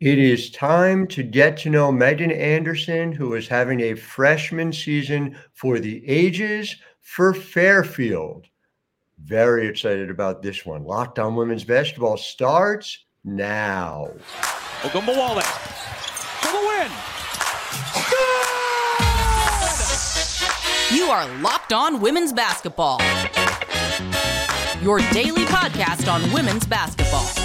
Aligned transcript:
It 0.00 0.18
is 0.18 0.50
time 0.50 1.06
to 1.08 1.22
get 1.22 1.58
to 1.58 1.68
know 1.68 1.92
Meghan 1.92 2.34
Andersen, 2.34 3.12
who 3.12 3.34
is 3.34 3.46
having 3.46 3.80
a 3.80 3.94
freshman 3.94 4.72
season 4.72 5.36
for 5.52 5.78
the 5.78 6.02
ages 6.08 6.74
for 7.02 7.34
Fairfield. 7.34 8.46
Very 9.18 9.66
excited 9.66 10.08
about 10.08 10.40
this 10.40 10.64
one. 10.64 10.84
Locked 10.84 11.18
on 11.18 11.36
Women's 11.36 11.64
Basketball 11.64 12.16
starts 12.16 13.04
now. 13.24 14.08
Ogunbowale 14.80 15.42
for 16.40 16.50
the 16.50 16.60
win. 16.66 16.90
You 20.96 21.10
are 21.10 21.28
Locked 21.42 21.74
On 21.74 22.00
Women's 22.00 22.32
Basketball, 22.32 23.02
your 24.82 25.00
daily 25.12 25.44
podcast 25.44 26.10
on 26.10 26.32
women's 26.32 26.64
basketball. 26.64 27.39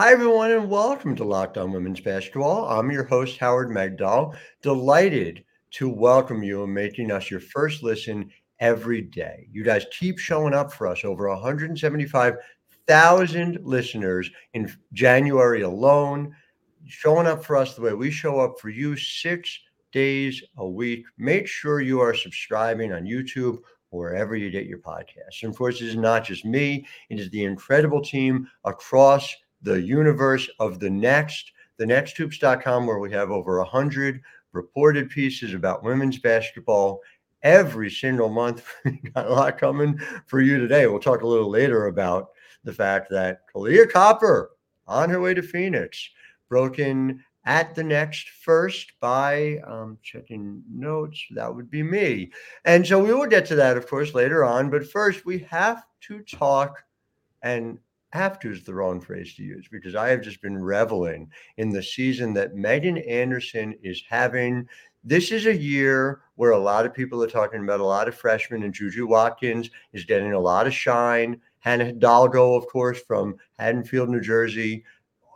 Hi, 0.00 0.12
everyone, 0.12 0.50
and 0.50 0.70
welcome 0.70 1.14
to 1.16 1.24
Locked 1.24 1.58
On 1.58 1.72
Women's 1.72 2.00
Basketball. 2.00 2.70
I'm 2.70 2.90
your 2.90 3.04
host, 3.04 3.36
Howard 3.36 3.68
Megdal. 3.68 4.34
Delighted 4.62 5.44
to 5.72 5.90
welcome 5.90 6.42
you 6.42 6.64
and 6.64 6.72
making 6.72 7.12
us 7.12 7.30
your 7.30 7.40
first 7.40 7.82
listen 7.82 8.30
every 8.60 9.02
day. 9.02 9.46
You 9.52 9.62
guys 9.62 9.84
keep 9.92 10.18
showing 10.18 10.54
up 10.54 10.72
for 10.72 10.86
us, 10.86 11.04
over 11.04 11.28
175,000 11.28 13.58
listeners 13.62 14.30
in 14.54 14.74
January 14.94 15.60
alone, 15.60 16.34
showing 16.86 17.26
up 17.26 17.44
for 17.44 17.58
us 17.58 17.74
the 17.74 17.82
way 17.82 17.92
we 17.92 18.10
show 18.10 18.40
up 18.40 18.58
for 18.58 18.70
you 18.70 18.96
six 18.96 19.58
days 19.92 20.42
a 20.56 20.66
week. 20.66 21.04
Make 21.18 21.46
sure 21.46 21.82
you 21.82 22.00
are 22.00 22.14
subscribing 22.14 22.94
on 22.94 23.04
YouTube 23.04 23.58
wherever 23.90 24.34
you 24.34 24.50
get 24.50 24.64
your 24.64 24.78
podcasts. 24.78 25.42
And 25.42 25.52
of 25.52 25.58
course, 25.58 25.82
it 25.82 25.88
is 25.88 25.96
not 25.96 26.24
just 26.24 26.46
me, 26.46 26.86
it 27.10 27.20
is 27.20 27.28
the 27.28 27.44
incredible 27.44 28.00
team 28.00 28.48
across 28.64 29.36
the 29.62 29.80
universe 29.80 30.48
of 30.58 30.80
the 30.80 30.90
next, 30.90 31.52
the 31.76 31.84
nexthoops.com, 31.84 32.86
where 32.86 32.98
we 32.98 33.12
have 33.12 33.30
over 33.30 33.58
100 33.58 34.20
reported 34.52 35.10
pieces 35.10 35.54
about 35.54 35.84
women's 35.84 36.18
basketball 36.18 37.00
every 37.42 37.90
single 37.90 38.28
month. 38.28 38.66
got 39.14 39.26
a 39.26 39.32
lot 39.32 39.58
coming 39.58 39.98
for 40.26 40.40
you 40.40 40.58
today. 40.58 40.86
We'll 40.86 41.00
talk 41.00 41.22
a 41.22 41.28
little 41.28 41.50
later 41.50 41.86
about 41.86 42.30
the 42.64 42.72
fact 42.72 43.08
that 43.10 43.42
Kahleah 43.54 43.90
Copper 43.90 44.50
on 44.86 45.08
her 45.08 45.20
way 45.20 45.34
to 45.34 45.42
Phoenix, 45.42 46.10
broken 46.48 47.24
at 47.46 47.74
the 47.74 47.82
next 47.82 48.28
first 48.28 48.92
by 49.00 49.58
um, 49.66 49.96
checking 50.02 50.62
notes. 50.70 51.24
That 51.30 51.54
would 51.54 51.70
be 51.70 51.82
me. 51.82 52.32
And 52.64 52.86
so 52.86 53.02
we 53.02 53.14
will 53.14 53.26
get 53.26 53.46
to 53.46 53.54
that, 53.54 53.76
of 53.76 53.86
course, 53.86 54.14
later 54.14 54.44
on. 54.44 54.68
But 54.68 54.86
first, 54.86 55.24
we 55.24 55.38
have 55.50 55.84
to 56.02 56.22
talk 56.22 56.82
and 57.42 57.78
to 58.12 58.50
is 58.50 58.62
the 58.62 58.74
wrong 58.74 59.00
phrase 59.00 59.34
to 59.34 59.42
use 59.42 59.68
because 59.70 59.94
I 59.94 60.08
have 60.08 60.20
just 60.20 60.42
been 60.42 60.58
reveling 60.58 61.30
in 61.56 61.70
the 61.70 61.82
season 61.82 62.34
that 62.34 62.54
Meghan 62.54 63.08
Andersen 63.08 63.74
is 63.82 64.02
having. 64.08 64.68
This 65.04 65.30
is 65.30 65.46
a 65.46 65.56
year 65.56 66.22
where 66.34 66.50
a 66.50 66.58
lot 66.58 66.86
of 66.86 66.94
people 66.94 67.22
are 67.22 67.28
talking 67.28 67.62
about 67.62 67.80
a 67.80 67.84
lot 67.84 68.08
of 68.08 68.14
freshmen, 68.14 68.64
and 68.64 68.74
Juju 68.74 69.06
Watkins 69.06 69.70
is 69.92 70.04
getting 70.04 70.32
a 70.32 70.40
lot 70.40 70.66
of 70.66 70.74
shine. 70.74 71.40
Hannah 71.60 71.86
Hidalgo, 71.86 72.54
of 72.54 72.66
course, 72.66 73.00
from 73.00 73.36
Haddonfield, 73.58 74.08
New 74.08 74.20
Jersey, 74.20 74.84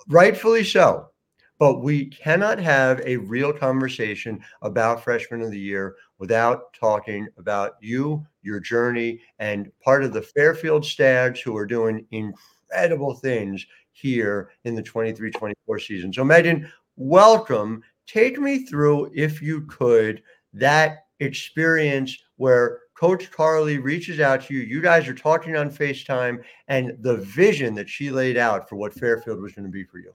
rightfully 0.08 0.64
so. 0.64 1.10
But 1.58 1.82
we 1.82 2.06
cannot 2.06 2.58
have 2.58 3.00
a 3.06 3.16
real 3.16 3.52
conversation 3.52 4.40
about 4.62 5.04
freshman 5.04 5.40
of 5.40 5.52
the 5.52 5.58
year 5.58 5.94
without 6.18 6.72
talking 6.74 7.28
about 7.38 7.76
you, 7.80 8.26
your 8.42 8.58
journey, 8.58 9.20
and 9.38 9.70
part 9.82 10.02
of 10.02 10.12
the 10.12 10.22
Fairfield 10.22 10.84
Stags 10.84 11.40
who 11.40 11.56
are 11.56 11.66
doing 11.66 12.06
incredible 12.10 12.53
incredible 12.74 13.14
things 13.14 13.64
here 13.92 14.50
in 14.64 14.74
the 14.74 14.82
23 14.82 15.30
24 15.30 15.78
season. 15.78 16.12
So, 16.12 16.24
Meghan, 16.24 16.68
welcome. 16.96 17.82
Take 18.06 18.38
me 18.38 18.64
through, 18.64 19.10
if 19.14 19.40
you 19.40 19.62
could, 19.62 20.22
that 20.52 21.06
experience 21.20 22.18
where 22.36 22.80
Coach 22.94 23.30
Carly 23.30 23.78
reaches 23.78 24.20
out 24.20 24.42
to 24.44 24.54
you. 24.54 24.60
You 24.60 24.82
guys 24.82 25.08
are 25.08 25.14
talking 25.14 25.56
on 25.56 25.70
FaceTime 25.70 26.42
and 26.68 26.96
the 27.00 27.18
vision 27.18 27.74
that 27.74 27.88
she 27.88 28.10
laid 28.10 28.36
out 28.36 28.68
for 28.68 28.76
what 28.76 28.92
Fairfield 28.92 29.40
was 29.40 29.52
going 29.52 29.64
to 29.64 29.70
be 29.70 29.84
for 29.84 29.98
you. 29.98 30.12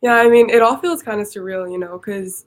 Yeah, 0.00 0.14
I 0.14 0.28
mean, 0.28 0.50
it 0.50 0.60
all 0.60 0.76
feels 0.76 1.02
kind 1.02 1.20
of 1.20 1.26
surreal, 1.26 1.70
you 1.70 1.78
know, 1.78 1.98
because 1.98 2.46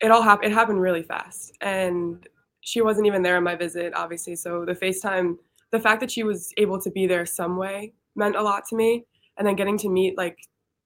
it 0.00 0.10
all 0.10 0.22
happened. 0.22 0.50
It 0.50 0.54
happened 0.54 0.80
really 0.80 1.02
fast, 1.02 1.56
and 1.60 2.26
she 2.60 2.82
wasn't 2.82 3.06
even 3.06 3.22
there 3.22 3.36
on 3.36 3.44
my 3.44 3.54
visit, 3.54 3.92
obviously. 3.94 4.36
So 4.36 4.64
the 4.64 4.74
FaceTime, 4.74 5.36
the 5.70 5.80
fact 5.80 6.00
that 6.00 6.10
she 6.10 6.22
was 6.22 6.52
able 6.56 6.80
to 6.80 6.90
be 6.90 7.06
there 7.06 7.24
some 7.24 7.56
way 7.56 7.94
meant 8.16 8.36
a 8.36 8.42
lot 8.42 8.64
to 8.68 8.76
me. 8.76 9.04
And 9.38 9.46
then 9.46 9.56
getting 9.56 9.78
to 9.78 9.88
meet 9.88 10.18
like 10.18 10.38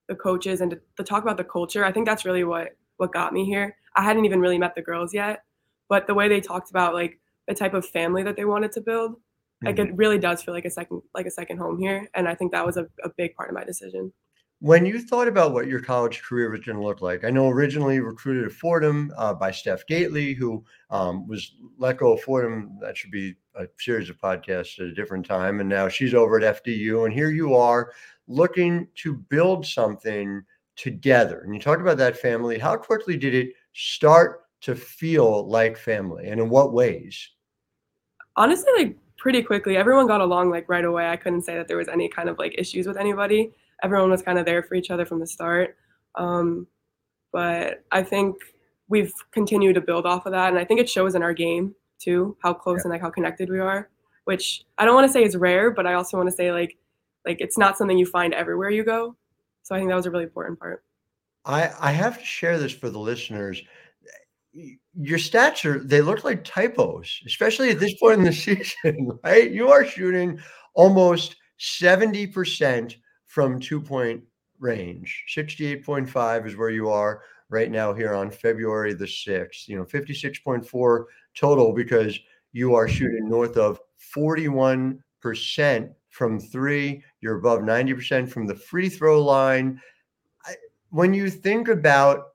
the 0.07 0.15
coaches 0.15 0.61
and 0.61 0.71
to, 0.71 0.79
to 0.97 1.03
talk 1.03 1.23
about 1.23 1.37
the 1.37 1.43
culture, 1.43 1.83
I 1.83 1.91
think 1.91 2.07
that's 2.07 2.25
really 2.25 2.43
what 2.43 2.69
what 2.97 3.13
got 3.13 3.33
me 3.33 3.45
here. 3.45 3.75
I 3.95 4.03
hadn't 4.03 4.25
even 4.25 4.39
really 4.39 4.57
met 4.57 4.75
the 4.75 4.81
girls 4.81 5.13
yet, 5.13 5.43
but 5.89 6.07
the 6.07 6.13
way 6.13 6.27
they 6.27 6.41
talked 6.41 6.69
about 6.69 6.93
like 6.93 7.19
the 7.47 7.53
type 7.53 7.73
of 7.73 7.85
family 7.85 8.23
that 8.23 8.35
they 8.35 8.45
wanted 8.45 8.71
to 8.73 8.81
build, 8.81 9.13
mm-hmm. 9.13 9.67
like 9.67 9.79
it 9.79 9.95
really 9.95 10.17
does 10.17 10.41
feel 10.41 10.53
like 10.53 10.65
a 10.65 10.69
second 10.69 11.01
like 11.13 11.25
a 11.25 11.31
second 11.31 11.57
home 11.57 11.77
here. 11.77 12.09
And 12.13 12.27
I 12.27 12.35
think 12.35 12.51
that 12.51 12.65
was 12.65 12.77
a, 12.77 12.87
a 13.03 13.09
big 13.17 13.35
part 13.35 13.49
of 13.49 13.55
my 13.55 13.63
decision. 13.63 14.13
When 14.59 14.87
you 14.87 14.99
thought 14.99 15.27
about 15.27 15.53
what 15.53 15.67
your 15.67 15.79
college 15.79 16.23
career 16.23 16.49
was 16.49 16.61
going 16.61 16.77
to 16.77 16.83
look 16.83 16.99
like, 16.99 17.23
I 17.23 17.29
know 17.29 17.47
originally 17.47 17.99
recruited 17.99 18.45
at 18.45 18.51
Fordham 18.51 19.13
uh, 19.15 19.35
by 19.35 19.51
Steph 19.51 19.85
Gaitley, 19.85 20.35
who 20.35 20.65
um, 20.89 21.27
was 21.27 21.53
let 21.77 21.97
go 21.97 22.13
of 22.13 22.21
Fordham. 22.21 22.79
That 22.81 22.97
should 22.97 23.11
be 23.11 23.35
a 23.53 23.67
series 23.79 24.09
of 24.09 24.17
podcasts 24.17 24.79
at 24.79 24.87
a 24.87 24.95
different 24.95 25.27
time. 25.27 25.59
And 25.59 25.69
now 25.69 25.87
she's 25.87 26.15
over 26.15 26.41
at 26.41 26.63
FDU. 26.63 27.05
And 27.05 27.13
here 27.13 27.29
you 27.29 27.53
are 27.53 27.91
looking 28.27 28.87
to 28.95 29.13
build 29.13 29.63
something 29.63 30.41
together. 30.75 31.41
And 31.41 31.53
you 31.53 31.61
talked 31.61 31.81
about 31.81 31.97
that 31.97 32.17
family. 32.17 32.57
How 32.57 32.77
quickly 32.77 33.15
did 33.15 33.35
it 33.35 33.53
start 33.73 34.45
to 34.61 34.75
feel 34.75 35.47
like 35.47 35.77
family? 35.77 36.29
And 36.29 36.41
in 36.41 36.49
what 36.49 36.73
ways? 36.73 37.29
Honestly, 38.35 38.71
like 38.75 38.97
pretty 39.17 39.43
quickly. 39.43 39.77
Everyone 39.77 40.07
got 40.07 40.21
along 40.21 40.49
like 40.49 40.67
right 40.67 40.85
away. 40.85 41.09
I 41.09 41.15
couldn't 41.15 41.43
say 41.43 41.55
that 41.55 41.67
there 41.67 41.77
was 41.77 41.87
any 41.87 42.09
kind 42.09 42.27
of 42.27 42.39
like 42.39 42.55
issues 42.57 42.87
with 42.87 42.97
anybody 42.97 43.51
everyone 43.83 44.09
was 44.09 44.21
kind 44.21 44.39
of 44.39 44.45
there 44.45 44.63
for 44.63 44.75
each 44.75 44.89
other 44.91 45.05
from 45.05 45.19
the 45.19 45.27
start. 45.27 45.77
Um, 46.15 46.67
but 47.31 47.83
I 47.91 48.03
think 48.03 48.35
we've 48.87 49.13
continued 49.31 49.75
to 49.75 49.81
build 49.81 50.05
off 50.05 50.25
of 50.25 50.31
that, 50.31 50.49
and 50.49 50.57
I 50.57 50.65
think 50.65 50.79
it 50.79 50.89
shows 50.89 51.15
in 51.15 51.23
our 51.23 51.33
game 51.33 51.75
too 51.99 52.37
how 52.41 52.53
close 52.53 52.79
yeah. 52.79 52.83
and 52.83 52.91
like 52.91 53.01
how 53.01 53.09
connected 53.09 53.49
we 53.49 53.59
are. 53.59 53.89
Which 54.25 54.65
I 54.77 54.85
don't 54.85 54.95
want 54.95 55.07
to 55.07 55.13
say 55.13 55.23
is 55.23 55.37
rare, 55.37 55.71
but 55.71 55.87
I 55.87 55.93
also 55.93 56.17
want 56.17 56.29
to 56.29 56.35
say 56.35 56.51
like 56.51 56.77
like 57.25 57.41
it's 57.41 57.57
not 57.57 57.77
something 57.77 57.97
you 57.97 58.05
find 58.05 58.33
everywhere 58.33 58.69
you 58.69 58.83
go. 58.83 59.15
So 59.63 59.75
I 59.75 59.79
think 59.79 59.89
that 59.89 59.95
was 59.95 60.05
a 60.05 60.11
really 60.11 60.23
important 60.23 60.59
part. 60.59 60.83
I 61.45 61.71
I 61.79 61.91
have 61.91 62.19
to 62.19 62.25
share 62.25 62.57
this 62.57 62.73
for 62.73 62.89
the 62.89 62.99
listeners. 62.99 63.61
Your 64.53 65.19
stats 65.19 65.65
are 65.65 65.79
they 65.79 66.01
look 66.01 66.23
like 66.23 66.43
typos, 66.43 67.21
especially 67.25 67.69
at 67.69 67.79
this 67.79 67.93
point 67.99 68.19
in 68.19 68.25
the 68.25 68.33
season, 68.33 69.19
right? 69.23 69.51
You 69.51 69.69
are 69.69 69.85
shooting 69.85 70.39
almost 70.73 71.35
70% 71.59 72.95
from 73.37 73.59
two 73.59 73.79
point 73.79 74.19
range. 74.59 75.25
68.5 75.29 76.47
is 76.47 76.57
where 76.57 76.71
you 76.71 76.89
are 76.89 77.21
right 77.49 77.69
now 77.69 77.93
here 77.93 78.15
on 78.15 78.31
February 78.31 78.95
the 78.95 79.05
6th. 79.05 79.67
You 79.67 79.77
know, 79.77 79.85
56.4 79.85 81.03
total 81.35 81.71
because 81.71 82.17
you 82.51 82.73
are 82.73 82.87
shooting 82.87 83.29
north 83.29 83.55
of 83.55 83.79
41% 84.15 84.99
from 86.09 86.39
three. 86.39 87.03
You're 87.21 87.37
above 87.37 87.59
90% 87.59 88.27
from 88.27 88.47
the 88.47 88.55
free 88.55 88.89
throw 88.89 89.23
line. 89.23 89.79
I, 90.43 90.55
when 90.89 91.13
you 91.13 91.29
think 91.29 91.67
about 91.67 92.29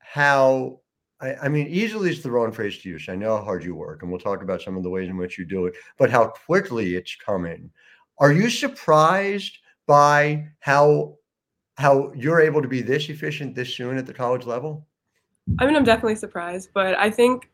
how 0.00 0.80
I, 1.20 1.34
I, 1.34 1.48
mean, 1.48 1.68
easily 1.68 2.10
is 2.10 2.20
the 2.20 2.32
wrong 2.32 2.50
phrase 2.50 2.78
to 2.78 2.88
use. 2.88 3.08
I 3.08 3.14
know 3.14 3.36
how 3.36 3.44
hard 3.44 3.62
you 3.62 3.76
work, 3.76 4.02
and 4.02 4.10
we'll 4.10 4.18
talk 4.18 4.42
about 4.42 4.60
some 4.60 4.76
of 4.76 4.82
the 4.82 4.90
ways 4.90 5.08
in 5.08 5.16
which 5.16 5.38
you 5.38 5.44
do 5.44 5.66
it, 5.66 5.76
but 5.98 6.10
how 6.10 6.26
quickly 6.26 6.96
it's 6.96 7.14
coming. 7.14 7.70
Are 8.18 8.32
you 8.32 8.50
surprised 8.50 9.56
by 9.88 10.46
how 10.60 11.16
how 11.78 12.12
you're 12.14 12.40
able 12.40 12.62
to 12.62 12.68
be 12.68 12.82
this 12.82 13.08
efficient 13.08 13.54
this 13.54 13.74
soon 13.74 13.98
at 13.98 14.06
the 14.06 14.14
college 14.14 14.46
level? 14.46 14.86
I 15.58 15.66
mean, 15.66 15.74
I'm 15.74 15.84
definitely 15.84 16.16
surprised, 16.16 16.70
but 16.74 16.96
I 16.98 17.10
think 17.10 17.50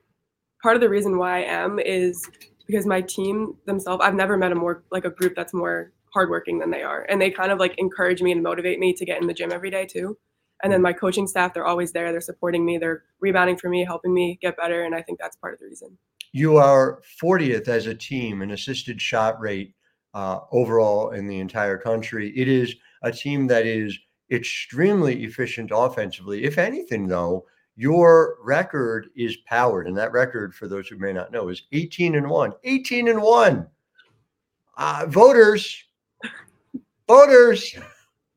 part 0.63 0.75
of 0.75 0.81
the 0.81 0.89
reason 0.89 1.19
why 1.19 1.43
I 1.43 1.45
am 1.45 1.79
is 1.79 2.29
because 2.67 2.87
my 2.87 3.03
team 3.03 3.55
themselves, 3.67 4.03
I've 4.05 4.15
never 4.15 4.37
met 4.37 4.51
a 4.51 4.55
more 4.55 4.83
like 4.91 5.05
a 5.05 5.11
group 5.11 5.35
that's 5.37 5.53
more 5.53 5.93
hardworking 6.13 6.59
than 6.59 6.71
they 6.71 6.83
are. 6.83 7.07
And 7.09 7.21
they 7.21 7.31
kind 7.31 7.53
of 7.53 7.59
like 7.59 7.75
encourage 7.77 8.23
me 8.23 8.33
and 8.33 8.43
motivate 8.43 8.79
me 8.79 8.95
to 8.95 9.05
get 9.05 9.21
in 9.21 9.27
the 9.27 9.35
gym 9.35 9.53
every 9.53 9.71
day 9.71 9.85
too. 9.85 10.17
And 10.63 10.73
then 10.73 10.81
my 10.81 10.95
coaching 10.95 11.27
staff, 11.27 11.53
they're 11.53 11.67
always 11.67 11.93
there. 11.93 12.11
They're 12.11 12.21
supporting 12.23 12.65
me. 12.65 12.79
They're 12.79 13.03
rebounding 13.21 13.59
for 13.59 13.69
me, 13.69 13.85
helping 13.85 14.15
me 14.15 14.39
get 14.41 14.57
better. 14.57 14.85
And 14.85 14.95
I 14.95 15.03
think 15.03 15.19
that's 15.19 15.37
part 15.37 15.53
of 15.53 15.61
the 15.61 15.67
reason. 15.67 15.99
You 16.33 16.57
are 16.57 17.03
40th 17.23 17.69
as 17.69 17.87
a 17.87 17.95
team 17.95 18.41
in 18.41 18.53
assisted 18.53 19.01
shot 19.01 19.39
rate 19.39 19.75
uh, 20.15 20.41
overall 20.53 21.11
in 21.11 21.27
the 21.27 21.41
entire 21.41 21.77
country. 21.77 22.33
It 22.37 22.49
is 22.49 22.75
a 23.03 23.13
team 23.13 23.47
that 23.49 23.67
is 23.67 23.99
extremely 24.31 25.25
efficient 25.25 25.71
offensively. 25.75 26.45
If 26.45 26.57
anything, 26.57 27.07
though, 27.07 27.45
your 27.77 28.37
record 28.43 29.09
is 29.17 29.37
powered, 29.47 29.89
and 29.89 29.97
that 29.99 30.13
record, 30.13 30.55
for 30.55 30.69
those 30.69 30.89
who 30.89 30.97
may 30.97 31.13
not 31.13 31.33
know, 31.33 31.49
is 31.49 31.63
18 31.73 32.15
and 32.15 32.31
one. 32.31 32.53
18 32.63 33.09
and 33.09 33.21
one. 33.21 33.67
Uh, 34.77 35.07
voters, 35.09 35.83
voters, 37.09 37.77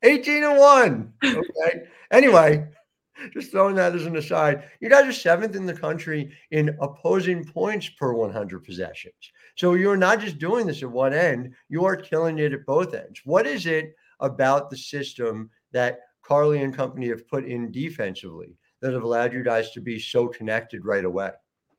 18 0.04 0.44
and 0.44 0.58
one. 0.58 1.14
Okay. 1.24 1.84
anyway, 2.12 2.68
just 3.34 3.52
throwing 3.52 3.76
that 3.76 3.96
as 3.96 4.06
an 4.06 4.16
aside, 4.16 4.64
you 4.80 4.90
guys 4.90 5.06
are 5.06 5.14
seventh 5.14 5.56
in 5.56 5.66
the 5.66 5.74
country 5.74 6.32
in 6.52 6.76
opposing 6.82 7.46
points 7.46 7.90
per 7.90 8.14
100 8.14 8.64
possessions. 8.64 9.32
So 9.58 9.74
you're 9.74 9.98
not 9.98 10.20
just 10.20 10.38
doing 10.38 10.68
this 10.68 10.84
at 10.84 10.92
one 10.92 11.14
end, 11.14 11.54
you 11.68 11.84
are 11.84 11.96
killing 11.96 12.38
it 12.38 12.54
at 12.54 12.66
both 12.66 12.94
ends. 12.94 13.22
What 13.26 13.48
is 13.48 13.66
it 13.66 13.96
about 14.20 14.70
the 14.70 14.78
system 14.78 15.50
that 15.72 16.00
Carly 16.24 16.62
and 16.62 16.76
company 16.76 17.10
have 17.10 17.28
put 17.28 17.44
in 17.44 17.72
defensively 17.72 18.56
that 18.82 18.94
have 18.94 19.04
allowed 19.04 19.34
you 19.34 19.44
guys 19.44 19.72
to 19.72 19.82
be 19.82 20.00
so 20.00 20.28
connected 20.28 20.86
right 20.86 21.04
away? 21.04 21.32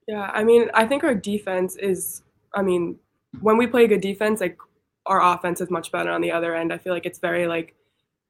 Yeah, 0.08 0.30
I 0.34 0.42
mean, 0.42 0.70
I 0.74 0.86
think 0.86 1.04
our 1.04 1.14
defense 1.14 1.76
is, 1.76 2.22
I 2.52 2.62
mean, 2.62 2.98
when 3.40 3.56
we 3.56 3.66
play 3.66 3.86
good 3.86 4.00
defense, 4.00 4.40
like 4.40 4.58
our 5.06 5.22
offense 5.22 5.60
is 5.60 5.70
much 5.70 5.92
better 5.92 6.10
on 6.10 6.20
the 6.20 6.32
other 6.32 6.56
end. 6.56 6.72
I 6.72 6.78
feel 6.78 6.92
like 6.92 7.06
it's 7.06 7.20
very 7.20 7.46
like 7.46 7.76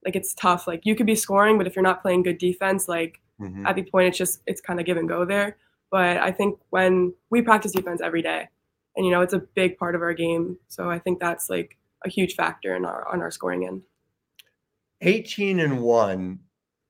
like 0.04 0.14
it's 0.14 0.34
tough. 0.34 0.66
Like 0.66 0.82
you 0.84 0.94
could 0.94 1.06
be 1.06 1.14
scoring, 1.14 1.56
but 1.56 1.66
if 1.66 1.74
you're 1.74 1.82
not 1.82 2.02
playing 2.02 2.22
good 2.22 2.38
defense, 2.38 2.86
like 2.86 3.20
mm-hmm. 3.40 3.66
at 3.66 3.76
the 3.76 3.82
point 3.82 4.08
it's 4.08 4.18
just 4.18 4.42
it's 4.46 4.60
kind 4.60 4.78
of 4.78 4.86
give 4.86 4.96
and 4.96 5.08
go 5.08 5.24
there. 5.24 5.56
But 5.90 6.18
I 6.18 6.32
think 6.32 6.58
when 6.70 7.14
we 7.30 7.40
practice 7.40 7.72
defense 7.72 8.00
every 8.02 8.22
day, 8.22 8.48
and 8.98 9.06
you 9.06 9.12
know 9.12 9.22
it's 9.22 9.32
a 9.32 9.38
big 9.38 9.78
part 9.78 9.94
of 9.94 10.02
our 10.02 10.12
game, 10.12 10.58
so 10.66 10.90
I 10.90 10.98
think 10.98 11.20
that's 11.20 11.48
like 11.48 11.78
a 12.04 12.10
huge 12.10 12.34
factor 12.34 12.76
in 12.76 12.84
our 12.84 13.08
on 13.08 13.22
our 13.22 13.30
scoring 13.30 13.66
end. 13.66 13.82
18 15.00 15.60
and 15.60 15.80
one. 15.80 16.40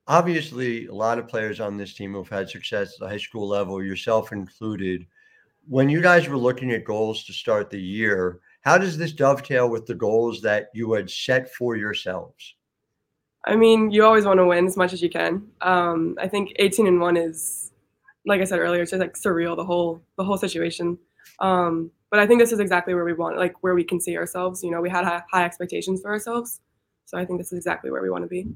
Obviously, 0.06 0.86
a 0.86 0.94
lot 0.94 1.18
of 1.18 1.28
players 1.28 1.60
on 1.60 1.76
this 1.76 1.92
team 1.92 2.14
have 2.14 2.30
had 2.30 2.48
success 2.48 2.94
at 2.94 3.00
the 3.00 3.08
high 3.08 3.18
school 3.18 3.46
level, 3.46 3.84
yourself 3.84 4.32
included. 4.32 5.06
When 5.68 5.90
you 5.90 6.00
guys 6.00 6.26
were 6.26 6.38
looking 6.38 6.72
at 6.72 6.86
goals 6.86 7.24
to 7.24 7.34
start 7.34 7.68
the 7.68 7.80
year, 7.80 8.40
how 8.62 8.78
does 8.78 8.96
this 8.96 9.12
dovetail 9.12 9.68
with 9.68 9.84
the 9.84 9.94
goals 9.94 10.40
that 10.40 10.70
you 10.72 10.90
had 10.94 11.10
set 11.10 11.52
for 11.52 11.76
yourselves? 11.76 12.54
I 13.44 13.54
mean, 13.54 13.90
you 13.90 14.02
always 14.02 14.24
want 14.24 14.38
to 14.38 14.46
win 14.46 14.66
as 14.66 14.78
much 14.78 14.94
as 14.94 15.02
you 15.02 15.10
can. 15.10 15.46
Um, 15.60 16.16
I 16.18 16.26
think 16.26 16.52
18 16.56 16.86
and 16.86 17.00
one 17.02 17.18
is, 17.18 17.72
like 18.24 18.40
I 18.40 18.44
said 18.44 18.60
earlier, 18.60 18.80
it's 18.80 18.92
just 18.92 19.02
like 19.02 19.12
surreal 19.12 19.56
the 19.56 19.64
whole 19.64 20.02
the 20.16 20.24
whole 20.24 20.38
situation. 20.38 20.98
Um, 21.40 21.90
but 22.10 22.20
I 22.20 22.26
think 22.26 22.40
this 22.40 22.52
is 22.52 22.60
exactly 22.60 22.94
where 22.94 23.04
we 23.04 23.12
want, 23.12 23.36
like 23.36 23.54
where 23.62 23.74
we 23.74 23.84
can 23.84 24.00
see 24.00 24.16
ourselves. 24.16 24.62
You 24.62 24.70
know, 24.70 24.80
we 24.80 24.90
had 24.90 25.04
high 25.04 25.44
expectations 25.44 26.00
for 26.00 26.10
ourselves, 26.10 26.60
so 27.04 27.18
I 27.18 27.24
think 27.24 27.38
this 27.38 27.52
is 27.52 27.58
exactly 27.58 27.90
where 27.90 28.02
we 28.02 28.10
want 28.10 28.24
to 28.24 28.28
be. 28.28 28.46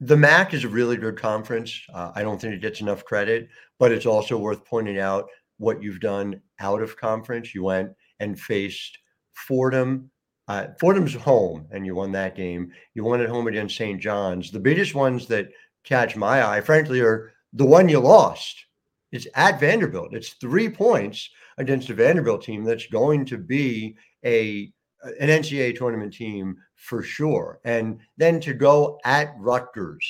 The 0.00 0.16
MAAC 0.16 0.52
is 0.52 0.64
a 0.64 0.68
really 0.68 0.96
good 0.96 1.16
conference. 1.16 1.80
Uh, 1.92 2.12
I 2.14 2.22
don't 2.22 2.40
think 2.40 2.54
it 2.54 2.60
gets 2.60 2.80
enough 2.80 3.04
credit, 3.04 3.48
but 3.78 3.92
it's 3.92 4.06
also 4.06 4.36
worth 4.36 4.64
pointing 4.64 4.98
out 4.98 5.28
what 5.58 5.82
you've 5.82 6.00
done 6.00 6.40
out 6.60 6.82
of 6.82 6.96
conference. 6.96 7.54
You 7.54 7.64
went 7.64 7.92
and 8.20 8.38
faced 8.38 8.98
Fordham, 9.32 10.10
uh, 10.48 10.68
Fordham's 10.78 11.14
home, 11.14 11.66
and 11.70 11.86
you 11.86 11.94
won 11.94 12.12
that 12.12 12.36
game. 12.36 12.72
You 12.94 13.04
won 13.04 13.20
at 13.20 13.28
home 13.28 13.46
against 13.46 13.76
St. 13.76 14.00
John's. 14.00 14.50
The 14.50 14.60
biggest 14.60 14.94
ones 14.94 15.26
that 15.28 15.48
catch 15.84 16.16
my 16.16 16.46
eye, 16.46 16.60
frankly, 16.60 17.00
are 17.00 17.32
the 17.52 17.66
one 17.66 17.88
you 17.88 18.00
lost. 18.00 18.66
It's 19.12 19.26
at 19.34 19.60
Vanderbilt. 19.60 20.14
It's 20.14 20.34
three 20.34 20.68
points 20.68 21.30
against 21.58 21.90
a 21.90 21.94
Vanderbilt 21.94 22.42
team 22.42 22.64
that's 22.64 22.86
going 22.86 23.24
to 23.26 23.38
be 23.38 23.96
a 24.24 24.72
an 25.20 25.28
NCAA 25.28 25.76
tournament 25.76 26.12
team 26.12 26.56
for 26.74 27.02
sure. 27.02 27.60
And 27.64 28.00
then 28.16 28.40
to 28.40 28.54
go 28.54 28.98
at 29.04 29.34
Rutgers 29.38 30.04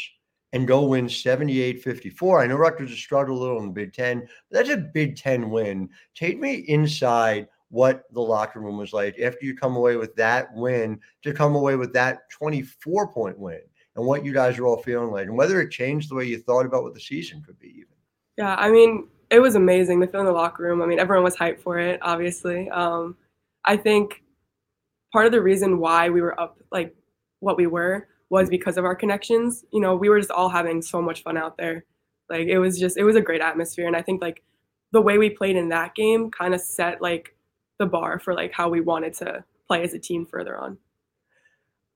and 0.52 0.66
go 0.66 0.87
win 0.87 1.08
78 1.08 1.82
54. 1.82 2.43
I 2.43 2.46
know 2.46 2.56
Rutgers 2.56 2.90
has 2.90 2.98
struggled 2.98 3.38
a 3.38 3.40
little 3.40 3.58
in 3.58 3.66
the 3.66 3.72
Big 3.72 3.93
Ten, 3.93 4.20
but 4.50 4.58
that's 4.58 4.70
a 4.70 4.76
Big 4.76 5.16
Ten 5.16 5.50
win. 5.50 5.90
Take 6.14 6.38
me 6.38 6.54
inside 6.69 7.48
what 7.69 8.04
the 8.12 8.20
locker 8.20 8.60
room 8.60 8.78
was 8.78 8.93
like 8.93 9.19
after 9.19 9.44
you 9.44 9.56
come 9.56 9.76
away 9.76 9.96
with 9.96 10.14
that 10.16 10.48
win 10.54 11.00
to 11.22 11.32
come 11.32 11.56
away 11.56 11.76
with 11.76 11.93
that 11.93 12.31
24 12.31 13.08
point 13.08 13.38
win 13.38 13.60
and 13.96 14.06
what 14.06 14.25
you 14.25 14.32
guys 14.32 14.58
are 14.58 14.66
all 14.66 14.81
feeling 14.82 15.10
like 15.10 15.26
and 15.26 15.37
whether 15.37 15.60
it 15.60 15.70
changed 15.70 16.08
the 16.08 16.14
way 16.14 16.25
you 16.25 16.38
thought 16.38 16.64
about 16.64 16.84
what 16.84 16.94
the 16.94 17.00
season 17.00 17.43
could 17.44 17.58
be 17.58 17.70
even 17.70 17.94
yeah 18.37 18.54
i 18.56 18.70
mean 18.70 19.08
it 19.31 19.40
was 19.40 19.55
amazing 19.55 20.00
the 20.00 20.06
feel 20.06 20.20
in 20.20 20.26
the 20.26 20.32
locker 20.32 20.62
room 20.62 20.82
i 20.82 20.87
mean 20.87 20.99
everyone 20.99 21.25
was 21.25 21.37
hyped 21.37 21.61
for 21.61 21.78
it 21.78 21.99
obviously 22.02 22.69
um, 22.70 23.17
i 23.64 23.76
think 23.76 24.23
part 25.12 25.26
of 25.26 25.32
the 25.32 25.43
reason 25.43 25.78
why 25.78 26.08
we 26.08 26.20
were 26.20 26.38
up 26.40 26.58
like 26.73 26.94
what 27.40 27.56
we 27.56 27.67
were 27.67 28.08
was 28.31 28.49
because 28.49 28.76
of 28.76 28.84
our 28.84 28.94
connections 28.94 29.64
you 29.73 29.81
know 29.81 29.94
we 29.94 30.08
were 30.08 30.19
just 30.19 30.31
all 30.31 30.49
having 30.49 30.82
so 30.82 31.00
much 31.00 31.23
fun 31.23 31.37
out 31.37 31.56
there 31.56 31.84
like 32.28 32.46
it 32.49 32.58
was 32.58 32.78
just 32.78 32.96
it 32.96 33.05
was 33.05 33.17
a 33.17 33.20
great 33.20 33.40
atmosphere 33.40 33.87
and 33.87 33.96
i 33.96 34.02
think 34.02 34.20
like 34.20 34.43
the 34.93 35.00
way 35.00 35.19
we 35.19 35.31
played 35.31 35.56
in 35.56 35.69
that 35.69 35.94
game 35.94 36.31
kind 36.31 36.55
of 36.55 36.61
set 36.61 37.02
like 37.02 37.37
the 37.79 37.87
bar 37.87 38.19
for 38.19 38.34
like 38.34 38.52
how 38.52 38.69
we 38.69 38.81
wanted 38.81 39.12
to 39.14 39.44
play 39.67 39.82
as 39.82 39.94
a 39.94 39.99
team 39.99 40.26
further 40.26 40.56
on. 40.58 40.79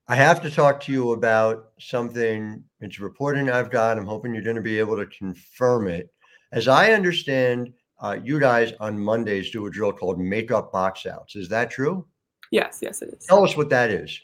I 0.09 0.17
have 0.17 0.43
to 0.43 0.51
talk 0.51 0.81
to 0.83 0.93
you 0.93 1.13
about 1.13 1.71
something. 1.79 2.65
It's 2.81 2.99
reporting 2.99 3.49
I've 3.49 3.71
got. 3.71 3.97
I'm 3.97 4.07
hoping 4.07 4.35
you're 4.35 4.43
going 4.43 4.57
to 4.57 4.63
be 4.63 4.79
able 4.79 4.97
to 4.97 5.07
confirm 5.07 5.87
it. 5.87 6.11
As 6.53 6.69
I 6.69 6.93
understand, 6.93 7.73
uh, 8.01 8.19
you 8.23 8.41
guys 8.41 8.73
on 8.81 8.99
Mondays 8.99 9.51
do 9.51 9.67
a 9.67 9.71
drill 9.71 9.93
called 9.93 10.19
makeup 10.19 10.73
box 10.73 11.07
outs. 11.07 11.37
Is 11.37 11.49
that 11.49 11.71
true? 11.71 12.07
Yes, 12.51 12.81
yes, 12.83 13.03
it 13.03 13.15
is. 13.17 13.27
Tell 13.27 13.45
us 13.45 13.57
what 13.57 13.71
that 13.71 13.91
is. 13.91 14.21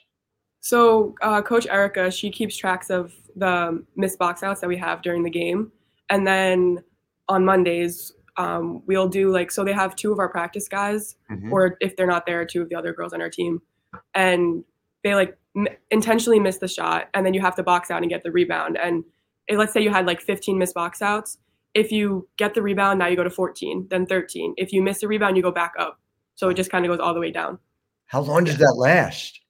So, 0.61 1.14
uh, 1.23 1.43
Coach 1.43 1.67
Erica, 1.69 2.11
she 2.11 2.31
keeps 2.31 2.56
tracks 2.56 2.90
of 2.90 3.12
the 3.37 3.84
missed 3.94 4.19
box 4.19 4.43
outs 4.43 4.61
that 4.61 4.69
we 4.69 4.76
have 4.78 5.02
during 5.02 5.23
the 5.23 5.31
game. 5.31 5.70
And 6.11 6.26
then 6.26 6.82
on 7.28 7.44
Mondays, 7.44 8.12
um, 8.37 8.82
we'll 8.87 9.08
do 9.08 9.31
like 9.31 9.50
so 9.50 9.64
they 9.64 9.73
have 9.73 9.96
two 9.96 10.12
of 10.12 10.19
our 10.19 10.28
practice 10.28 10.69
guys 10.69 11.17
mm-hmm. 11.31 11.52
or 11.52 11.76
if 11.81 11.96
they're 11.96 12.06
not 12.06 12.26
there 12.26 12.44
two 12.44 12.61
of 12.61 12.69
the 12.69 12.75
other 12.75 12.93
girls 12.93 13.12
on 13.12 13.23
our 13.23 13.31
team 13.31 13.62
and 14.14 14.62
they 15.02 15.14
like 15.14 15.38
m- 15.56 15.69
intentionally 15.90 16.38
miss 16.38 16.58
the 16.58 16.69
shot 16.69 17.08
and 17.14 17.25
then 17.25 17.32
you 17.32 17.40
have 17.40 17.55
to 17.56 17.62
box 17.62 17.90
out 17.90 18.02
and 18.02 18.11
get 18.11 18.23
the 18.23 18.31
rebound 18.31 18.76
and 18.76 19.05
it, 19.49 19.56
let's 19.56 19.73
say 19.73 19.81
you 19.81 19.90
had 19.90 20.06
like 20.06 20.20
15 20.20 20.58
missed 20.58 20.75
box 20.75 21.00
outs 21.00 21.38
if 21.76 21.93
you 21.93 22.28
get 22.37 22.55
the 22.55 22.62
rebound 22.62 22.99
now 22.99 23.06
you 23.06 23.17
go 23.17 23.25
to 23.25 23.31
14 23.31 23.87
then 23.90 24.06
13 24.06 24.55
if 24.56 24.73
you 24.73 24.82
miss 24.82 25.00
the 25.00 25.08
rebound 25.08 25.37
you 25.37 25.43
go 25.43 25.52
back 25.52 25.75
up 25.78 26.00
so 26.34 26.49
it 26.49 26.55
just 26.55 26.70
kind 26.70 26.84
of 26.84 26.90
goes 26.90 27.00
all 27.00 27.14
the 27.14 27.20
way 27.20 27.31
down 27.31 27.58
how 28.06 28.20
long 28.20 28.44
does 28.44 28.58
that 28.58 28.75
last 28.76 29.40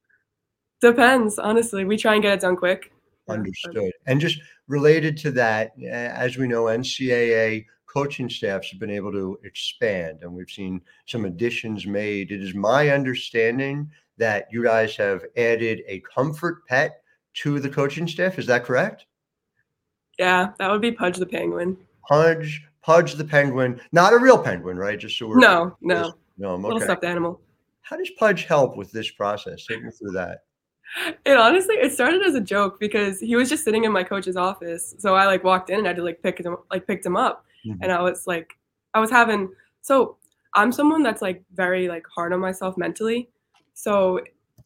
depends 0.80 1.38
honestly 1.38 1.84
we 1.84 1.96
try 1.96 2.14
and 2.14 2.22
get 2.22 2.34
it 2.34 2.40
done 2.40 2.56
quick 2.56 2.92
understood 3.28 3.92
and 4.06 4.20
just 4.20 4.40
related 4.68 5.16
to 5.16 5.30
that 5.30 5.72
eh, 5.82 6.12
as 6.14 6.36
we 6.36 6.46
know 6.46 6.64
ncaa 6.64 7.64
coaching 7.96 8.28
staffs 8.28 8.70
have 8.70 8.78
been 8.78 8.90
able 8.90 9.10
to 9.10 9.38
expand 9.42 10.18
and 10.20 10.30
we've 10.30 10.50
seen 10.50 10.82
some 11.06 11.24
additions 11.24 11.86
made. 11.86 12.30
It 12.30 12.42
is 12.42 12.54
my 12.54 12.90
understanding 12.90 13.90
that 14.18 14.48
you 14.50 14.62
guys 14.62 14.94
have 14.96 15.24
added 15.38 15.80
a 15.86 16.00
comfort 16.00 16.66
pet 16.66 17.00
to 17.36 17.58
the 17.58 17.70
coaching 17.70 18.06
staff. 18.06 18.38
Is 18.38 18.44
that 18.48 18.64
correct? 18.64 19.06
Yeah, 20.18 20.48
that 20.58 20.70
would 20.70 20.82
be 20.82 20.92
Pudge 20.92 21.16
the 21.16 21.24
penguin. 21.24 21.78
Pudge, 22.08 22.66
Pudge 22.82 23.14
the 23.14 23.24
penguin, 23.24 23.80
not 23.92 24.12
a 24.12 24.18
real 24.18 24.38
penguin, 24.38 24.76
right? 24.76 24.98
Just 24.98 25.18
so 25.18 25.28
we're 25.28 25.38
no, 25.38 25.76
no, 25.80 26.14
no, 26.38 26.50
okay. 26.50 26.62
little 26.62 26.80
stuffed 26.80 27.04
animal. 27.04 27.40
How 27.82 27.96
does 27.96 28.10
Pudge 28.18 28.44
help 28.44 28.76
with 28.76 28.90
this 28.92 29.10
process? 29.10 29.64
Take 29.66 29.82
me 29.82 29.90
through 29.90 30.12
that. 30.12 30.44
It 31.24 31.36
honestly, 31.36 31.76
it 31.76 31.92
started 31.92 32.22
as 32.22 32.34
a 32.34 32.40
joke 32.40 32.78
because 32.78 33.20
he 33.20 33.36
was 33.36 33.48
just 33.48 33.64
sitting 33.64 33.84
in 33.84 33.92
my 33.92 34.02
coach's 34.02 34.36
office. 34.36 34.94
So 34.98 35.14
I 35.14 35.26
like 35.26 35.44
walked 35.44 35.70
in 35.70 35.78
and 35.78 35.86
I 35.86 35.90
had 35.90 35.96
to 35.96 36.04
like 36.04 36.22
pick 36.22 36.38
him, 36.38 36.56
like 36.70 36.86
picked 36.86 37.04
him 37.04 37.16
up. 37.16 37.44
Mm-hmm. 37.66 37.82
And 37.82 37.92
I 37.92 38.00
was 38.00 38.26
like, 38.26 38.52
I 38.94 39.00
was 39.00 39.10
having, 39.10 39.50
so 39.82 40.16
I'm 40.54 40.72
someone 40.72 41.02
that's 41.02 41.22
like 41.22 41.42
very 41.54 41.88
like 41.88 42.04
hard 42.12 42.32
on 42.32 42.40
myself 42.40 42.76
mentally. 42.76 43.28
So 43.74 44.20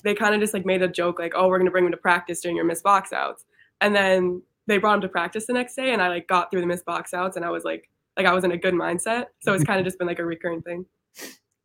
they 0.04 0.14
kind 0.14 0.34
of 0.34 0.40
just 0.40 0.54
like 0.54 0.64
made 0.64 0.82
a 0.82 0.88
joke 0.88 1.18
like, 1.18 1.32
oh, 1.34 1.48
we're 1.48 1.58
going 1.58 1.66
to 1.66 1.72
bring 1.72 1.86
him 1.86 1.90
to 1.90 1.96
practice 1.96 2.40
during 2.40 2.56
your 2.56 2.64
missed 2.64 2.84
box 2.84 3.12
outs. 3.12 3.44
And 3.80 3.94
then 3.94 4.42
they 4.70 4.78
brought 4.78 4.94
him 4.94 5.00
to 5.00 5.08
practice 5.08 5.46
the 5.46 5.52
next 5.52 5.74
day 5.74 5.92
and 5.92 6.00
I 6.00 6.08
like 6.08 6.28
got 6.28 6.50
through 6.50 6.60
the 6.60 6.66
missed 6.66 6.84
box 6.84 7.12
outs 7.12 7.36
and 7.36 7.44
I 7.44 7.50
was 7.50 7.64
like, 7.64 7.90
like 8.16 8.26
I 8.26 8.32
was 8.32 8.44
in 8.44 8.52
a 8.52 8.56
good 8.56 8.74
mindset. 8.74 9.26
So 9.40 9.52
it's 9.52 9.64
kind 9.64 9.80
of 9.80 9.84
just 9.86 9.98
been 9.98 10.06
like 10.06 10.20
a 10.20 10.24
recurring 10.24 10.62
thing. 10.62 10.86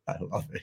I 0.08 0.16
love 0.20 0.46
it. 0.52 0.62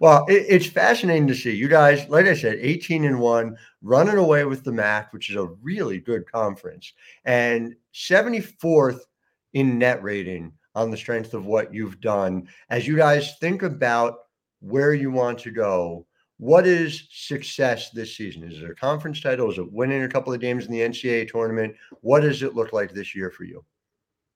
Well, 0.00 0.26
it, 0.28 0.46
it's 0.48 0.66
fascinating 0.66 1.28
to 1.28 1.36
see 1.36 1.54
you 1.54 1.68
guys. 1.68 2.08
Like 2.08 2.26
I 2.26 2.34
said, 2.34 2.58
eighteen 2.60 3.04
and 3.04 3.20
one, 3.20 3.56
running 3.80 4.16
away 4.16 4.44
with 4.44 4.64
the 4.64 4.72
MAAC, 4.72 5.12
which 5.12 5.30
is 5.30 5.36
a 5.36 5.46
really 5.62 6.00
good 6.00 6.30
conference, 6.30 6.92
and 7.24 7.76
seventy 7.92 8.40
fourth 8.40 9.06
in 9.52 9.78
net 9.78 10.02
rating 10.02 10.52
on 10.74 10.90
the 10.90 10.96
strength 10.96 11.32
of 11.32 11.46
what 11.46 11.72
you've 11.72 12.00
done. 12.00 12.48
As 12.70 12.88
you 12.88 12.96
guys 12.96 13.36
think 13.38 13.62
about 13.62 14.16
where 14.60 14.94
you 14.94 15.12
want 15.12 15.38
to 15.40 15.52
go, 15.52 16.06
what 16.38 16.66
is 16.66 17.08
success 17.10 17.90
this 17.90 18.16
season? 18.16 18.44
Is 18.44 18.62
it 18.62 18.70
a 18.70 18.74
conference 18.74 19.20
title? 19.20 19.50
Is 19.50 19.58
it 19.58 19.72
winning 19.72 20.04
a 20.04 20.08
couple 20.08 20.32
of 20.32 20.40
games 20.40 20.66
in 20.66 20.72
the 20.72 20.80
NCAA 20.80 21.28
tournament? 21.28 21.74
What 22.00 22.20
does 22.20 22.42
it 22.42 22.54
look 22.54 22.72
like 22.72 22.92
this 22.92 23.14
year 23.14 23.30
for 23.30 23.44
you? 23.44 23.64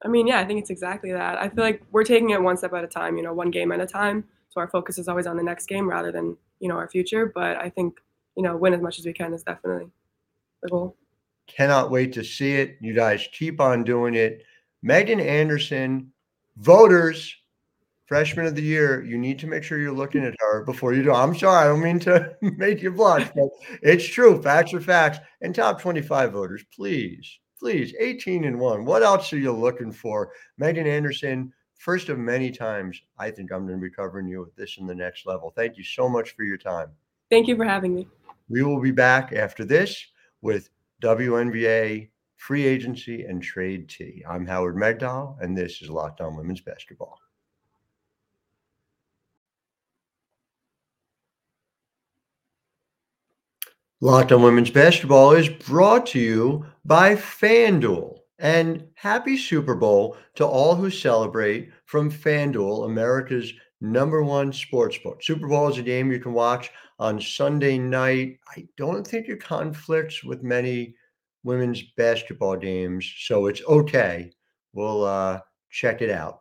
I 0.04 0.08
mean, 0.08 0.26
yeah, 0.26 0.40
I 0.40 0.44
think 0.44 0.60
it's 0.60 0.70
exactly 0.70 1.12
that. 1.12 1.38
I 1.38 1.48
feel 1.48 1.62
like 1.62 1.82
we're 1.92 2.04
taking 2.04 2.30
it 2.30 2.42
one 2.42 2.56
step 2.56 2.72
at 2.72 2.82
a 2.82 2.88
time, 2.88 3.16
you 3.16 3.22
know, 3.22 3.32
one 3.32 3.52
game 3.52 3.70
at 3.70 3.80
a 3.80 3.86
time. 3.86 4.24
So 4.50 4.60
our 4.60 4.68
focus 4.68 4.98
is 4.98 5.06
always 5.06 5.28
on 5.28 5.36
the 5.36 5.44
next 5.44 5.66
game 5.66 5.88
rather 5.88 6.10
than, 6.10 6.36
you 6.58 6.68
know, 6.68 6.74
our 6.74 6.88
future. 6.88 7.30
But 7.32 7.56
I 7.56 7.70
think, 7.70 7.98
you 8.36 8.42
know, 8.42 8.56
win 8.56 8.74
as 8.74 8.82
much 8.82 8.98
as 8.98 9.06
we 9.06 9.12
can 9.12 9.32
is 9.32 9.44
definitely 9.44 9.86
the 10.62 10.68
goal. 10.70 10.96
Cannot 11.46 11.90
wait 11.90 12.12
to 12.14 12.24
see 12.24 12.54
it. 12.54 12.78
You 12.80 12.94
guys 12.94 13.28
keep 13.32 13.60
on 13.60 13.84
doing 13.84 14.14
it 14.14 14.42
Meghan 14.84 15.24
Andersen, 15.24 16.12
voters, 16.56 17.34
freshman 18.12 18.44
of 18.44 18.54
the 18.54 18.60
year, 18.60 19.02
you 19.02 19.16
need 19.16 19.38
to 19.38 19.46
make 19.46 19.62
sure 19.62 19.78
you're 19.78 19.90
looking 19.90 20.22
at 20.22 20.34
her 20.38 20.62
before 20.64 20.92
you 20.92 21.02
do. 21.02 21.14
I'm 21.14 21.34
sorry, 21.34 21.64
I 21.64 21.68
don't 21.68 21.80
mean 21.80 21.98
to 22.00 22.36
make 22.42 22.82
you 22.82 22.92
blush, 22.92 23.26
but 23.34 23.48
it's 23.82 24.04
true. 24.04 24.42
Facts 24.42 24.74
are 24.74 24.82
facts. 24.82 25.18
And 25.40 25.54
top 25.54 25.80
25 25.80 26.32
voters, 26.32 26.62
please, 26.76 27.38
please, 27.58 27.94
18 27.98 28.44
and 28.44 28.60
one. 28.60 28.84
What 28.84 29.02
else 29.02 29.32
are 29.32 29.38
you 29.38 29.50
looking 29.50 29.90
for? 29.90 30.32
Meghan 30.60 30.84
Andersen, 30.84 31.54
first 31.78 32.10
of 32.10 32.18
many 32.18 32.50
times, 32.50 33.00
I 33.18 33.30
think 33.30 33.50
I'm 33.50 33.66
going 33.66 33.80
to 33.80 33.82
be 33.82 33.88
covering 33.88 34.28
you 34.28 34.40
with 34.40 34.54
this 34.56 34.76
in 34.76 34.86
the 34.86 34.94
next 34.94 35.24
level. 35.24 35.50
Thank 35.56 35.78
you 35.78 35.82
so 35.82 36.06
much 36.06 36.36
for 36.36 36.44
your 36.44 36.58
time. 36.58 36.90
Thank 37.30 37.48
you 37.48 37.56
for 37.56 37.64
having 37.64 37.94
me. 37.94 38.08
We 38.50 38.62
will 38.62 38.82
be 38.82 38.90
back 38.90 39.32
after 39.32 39.64
this 39.64 40.04
with 40.42 40.68
WNBA 41.02 42.10
free 42.36 42.66
agency 42.66 43.24
and 43.24 43.42
trade 43.42 43.88
tea. 43.88 44.22
I'm 44.28 44.44
Howard 44.44 44.76
Megdal, 44.76 45.40
and 45.40 45.56
this 45.56 45.80
is 45.80 45.88
Locked 45.88 46.20
On 46.20 46.36
Women's 46.36 46.60
Basketball. 46.60 47.21
Locked 54.04 54.32
On 54.32 54.42
Women's 54.42 54.72
Basketball 54.72 55.30
is 55.30 55.48
brought 55.48 56.06
to 56.06 56.18
you 56.18 56.66
by 56.84 57.14
FanDuel. 57.14 58.18
And 58.40 58.88
happy 58.94 59.36
Super 59.36 59.76
Bowl 59.76 60.16
to 60.34 60.44
all 60.44 60.74
who 60.74 60.90
celebrate 60.90 61.70
from 61.84 62.10
FanDuel, 62.10 62.86
America's 62.86 63.52
number 63.80 64.24
one 64.24 64.52
sports 64.52 64.98
book. 64.98 65.22
Super 65.22 65.46
Bowl 65.46 65.68
is 65.68 65.78
a 65.78 65.82
game 65.82 66.10
you 66.10 66.18
can 66.18 66.32
watch 66.32 66.72
on 66.98 67.20
Sunday 67.20 67.78
night. 67.78 68.40
I 68.56 68.66
don't 68.76 69.06
think 69.06 69.28
it 69.28 69.40
conflicts 69.40 70.24
with 70.24 70.42
many 70.42 70.96
women's 71.44 71.84
basketball 71.96 72.56
games, 72.56 73.08
so 73.20 73.46
it's 73.46 73.62
okay. 73.68 74.32
We'll 74.72 75.04
uh, 75.04 75.38
check 75.70 76.02
it 76.02 76.10
out. 76.10 76.40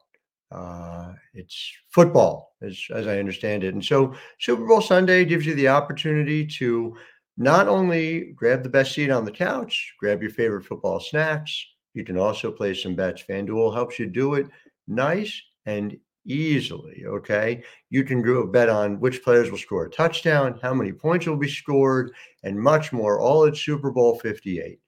Uh, 0.52 1.14
it's 1.36 1.72
football, 1.92 2.56
as, 2.64 2.82
as 2.92 3.06
I 3.06 3.20
understand 3.20 3.64
it. 3.64 3.76
And 3.76 3.86
so 3.86 4.16
Super 4.40 4.66
Bowl 4.66 4.82
Sunday 4.82 5.26
gives 5.26 5.46
you 5.46 5.54
the 5.54 5.68
opportunity 5.68 6.48
to 6.58 6.98
not 7.42 7.68
only 7.68 8.34
grab 8.36 8.62
the 8.62 8.70
best 8.70 8.94
seat 8.94 9.10
on 9.10 9.26
the 9.26 9.32
couch, 9.32 9.96
grab 10.00 10.22
your 10.22 10.30
favorite 10.30 10.64
football 10.64 11.00
snacks, 11.00 11.66
you 11.96 12.04
can 12.04 12.18
also 12.18 12.52
play 12.52 12.74
some 12.76 12.96
bets. 12.96 13.24
FanDuel 13.28 13.74
helps 13.74 13.98
you 13.98 14.06
do 14.06 14.36
it 14.36 14.48
nice 14.88 15.42
and 15.66 15.98
easily. 16.26 17.04
Okay. 17.06 17.64
You 17.90 18.04
can 18.04 18.22
do 18.22 18.42
a 18.42 18.48
bet 18.48 18.70
on 18.70 19.00
which 19.00 19.24
players 19.24 19.50
will 19.50 19.58
score 19.58 19.86
a 19.86 19.90
touchdown, 19.90 20.60
how 20.62 20.76
many 20.76 20.92
points 20.92 21.26
will 21.26 21.36
be 21.36 21.50
scored, 21.50 22.12
and 22.44 22.60
much 22.60 22.94
more, 22.94 23.20
all 23.20 23.46
at 23.46 23.58
Super 23.58 23.90
Bowl 23.90 24.20
58. 24.20 24.80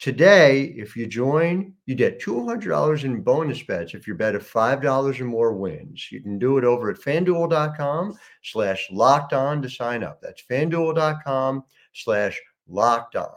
Today, 0.00 0.74
if 0.76 0.96
you 0.96 1.08
join, 1.08 1.74
you 1.86 1.96
get 1.96 2.20
$200 2.20 3.04
in 3.04 3.20
bonus 3.20 3.62
bets 3.64 3.94
if 3.94 4.06
your 4.06 4.14
bet 4.14 4.36
of 4.36 4.48
$5 4.48 5.20
or 5.20 5.24
more 5.24 5.52
wins. 5.54 6.06
You 6.12 6.20
can 6.20 6.38
do 6.38 6.56
it 6.56 6.64
over 6.64 6.88
at 6.90 6.98
fanduel.com 6.98 8.16
slash 8.44 8.88
locked 8.92 9.32
on 9.32 9.60
to 9.62 9.68
sign 9.68 10.04
up. 10.04 10.20
That's 10.22 10.44
fanduel.com 10.48 11.64
slash 11.94 12.40
locked 12.68 13.16
on. 13.16 13.34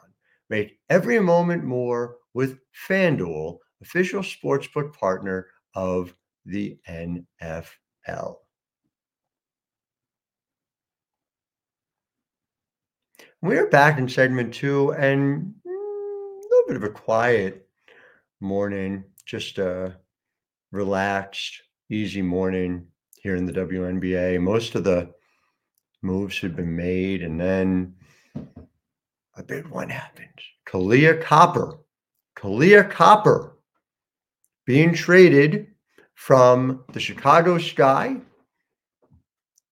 Make 0.51 0.77
every 0.89 1.19
moment 1.19 1.63
more 1.63 2.17
with 2.35 2.59
FanDuel, 2.87 3.57
official 3.81 4.21
sportsbook 4.21 4.93
partner 4.93 5.47
of 5.73 6.13
the 6.45 6.77
NFL. 6.87 8.35
We're 13.41 13.67
back 13.67 13.97
in 13.97 14.07
segment 14.07 14.53
two, 14.53 14.93
and 14.93 15.55
bit 16.71 16.77
of 16.77 16.83
a 16.85 16.89
quiet 16.89 17.67
morning, 18.39 19.03
just 19.25 19.57
a 19.57 19.93
relaxed, 20.71 21.63
easy 21.89 22.21
morning 22.21 22.87
here 23.21 23.35
in 23.35 23.45
the 23.45 23.51
WNBA. 23.51 24.39
Most 24.39 24.75
of 24.75 24.85
the 24.85 25.13
moves 26.01 26.37
had 26.39 26.55
been 26.55 26.73
made, 26.73 27.23
and 27.23 27.37
then 27.37 27.93
a 29.35 29.43
big 29.43 29.67
one 29.67 29.89
happened. 29.89 30.29
Kahleah 30.65 31.21
Copper, 31.21 31.77
Kahleah 32.37 32.89
Copper 32.89 33.57
being 34.65 34.93
traded 34.93 35.67
from 36.13 36.85
the 36.93 37.01
Chicago 37.01 37.57
Sky 37.57 38.15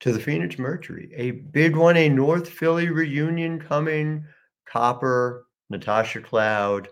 to 0.01 0.11
the 0.11 0.19
Phoenix 0.19 0.59
Mercury. 0.59 1.13
A 1.15 1.31
big 1.31 1.77
one, 1.77 1.95
a 1.95 2.09
North 2.09 2.49
Philly 2.49 2.89
reunion 2.89 3.57
coming. 3.57 4.25
Copper 4.65 5.45
Natasha 5.69 6.21
Cloud, 6.21 6.89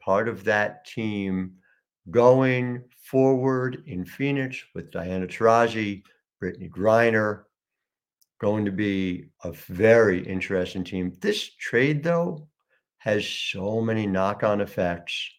part 0.00 0.28
of 0.28 0.44
that 0.44 0.84
team 0.84 1.54
going 2.10 2.82
forward 3.04 3.82
in 3.86 4.04
Phoenix 4.04 4.62
with 4.74 4.90
Diana 4.90 5.26
Taurasi, 5.26 6.02
Brittney 6.42 6.70
Griner, 6.70 7.44
going 8.40 8.64
to 8.64 8.72
be 8.72 9.30
a 9.44 9.52
very 9.52 10.26
interesting 10.26 10.84
team. 10.84 11.12
This 11.20 11.48
trade, 11.56 12.02
though, 12.02 12.48
has 12.98 13.26
so 13.26 13.80
many 13.80 14.06
knock 14.06 14.42
on 14.42 14.60
effects 14.60 15.30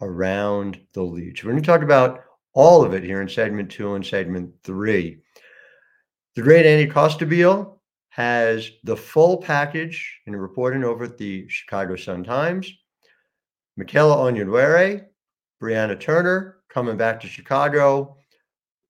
around 0.00 0.80
the 0.92 1.02
league. 1.02 1.40
We're 1.42 1.52
going 1.52 1.62
to 1.62 1.66
talk 1.66 1.82
about 1.82 2.20
all 2.52 2.84
of 2.84 2.92
it 2.92 3.02
here 3.02 3.22
in 3.22 3.28
segment 3.28 3.70
two 3.70 3.94
and 3.94 4.04
segment 4.04 4.52
three. 4.62 5.18
The 6.34 6.42
great 6.42 6.66
Annie 6.66 6.90
Costabile 6.90 7.77
has 8.18 8.72
the 8.82 8.96
full 8.96 9.36
package 9.36 10.18
in 10.26 10.34
reporting 10.34 10.82
over 10.82 11.04
at 11.04 11.16
the 11.18 11.48
Chicago 11.48 11.94
Sun 11.94 12.24
Times. 12.24 12.68
Michaela 13.76 14.16
Onyenwere, 14.16 15.04
Brianna 15.62 15.98
Turner 16.00 16.56
coming 16.68 16.96
back 16.96 17.20
to 17.20 17.28
Chicago. 17.28 18.16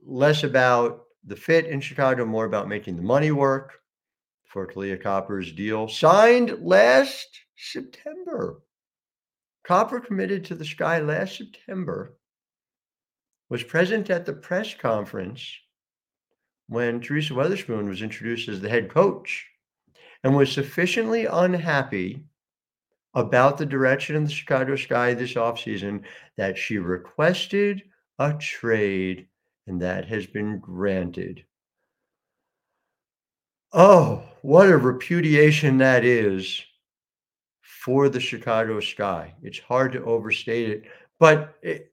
Less 0.03 0.45
about 0.45 1.03
the 1.27 1.37
fit 1.37 1.67
in 1.67 1.79
Chicago, 1.79 2.25
more 2.25 2.47
about 2.47 2.69
making 2.69 2.97
the 2.97 3.03
money 3.03 3.31
work 3.31 3.75
for 4.47 4.67
Kahleah 4.67 5.03
Copper's 5.03 5.53
deal. 5.53 5.89
Signed 5.89 6.57
last 6.63 7.29
September. 7.55 8.63
Copper 9.63 10.01
committed 10.01 10.43
to 10.47 10.55
the 10.55 10.65
Sky 10.65 11.01
last 11.01 11.37
September, 11.37 12.17
was 13.51 13.63
present 13.63 14.09
at 14.09 14.25
the 14.25 14.33
press 14.33 14.73
conference 14.73 15.55
when 16.69 17.01
Teresa 17.01 17.33
Weatherspoon 17.33 17.89
was 17.89 18.03
introduced 18.03 18.49
as 18.49 18.61
the 18.61 18.69
head 18.69 18.91
coach 18.91 19.47
and 20.23 20.37
was 20.37 20.53
sufficiently 20.53 21.27
unhappy 21.27 22.23
about 23.15 23.59
the 23.59 23.67
direction 23.67 24.17
of 24.17 24.25
the 24.25 24.31
Chicago 24.31 24.77
Sky 24.77 25.15
this 25.15 25.35
offseason 25.35 26.03
that 26.37 26.59
she 26.59 26.79
requested 26.79 27.83
a 28.19 28.35
trade, 28.35 29.27
and 29.67 29.81
that 29.81 30.07
has 30.07 30.27
been 30.27 30.59
granted. 30.59 31.45
Oh, 33.73 34.23
what 34.43 34.69
a 34.69 34.77
repudiation 34.77 35.79
that 35.79 36.05
is 36.05 36.63
for 37.61 38.09
the 38.09 38.21
Chicago 38.21 38.81
Sky. 38.81 39.35
It's 39.43 39.59
hard 39.59 39.93
to 39.93 40.05
overstate 40.05 40.71
it, 40.71 40.85
but 41.19 41.55
it, 41.63 41.93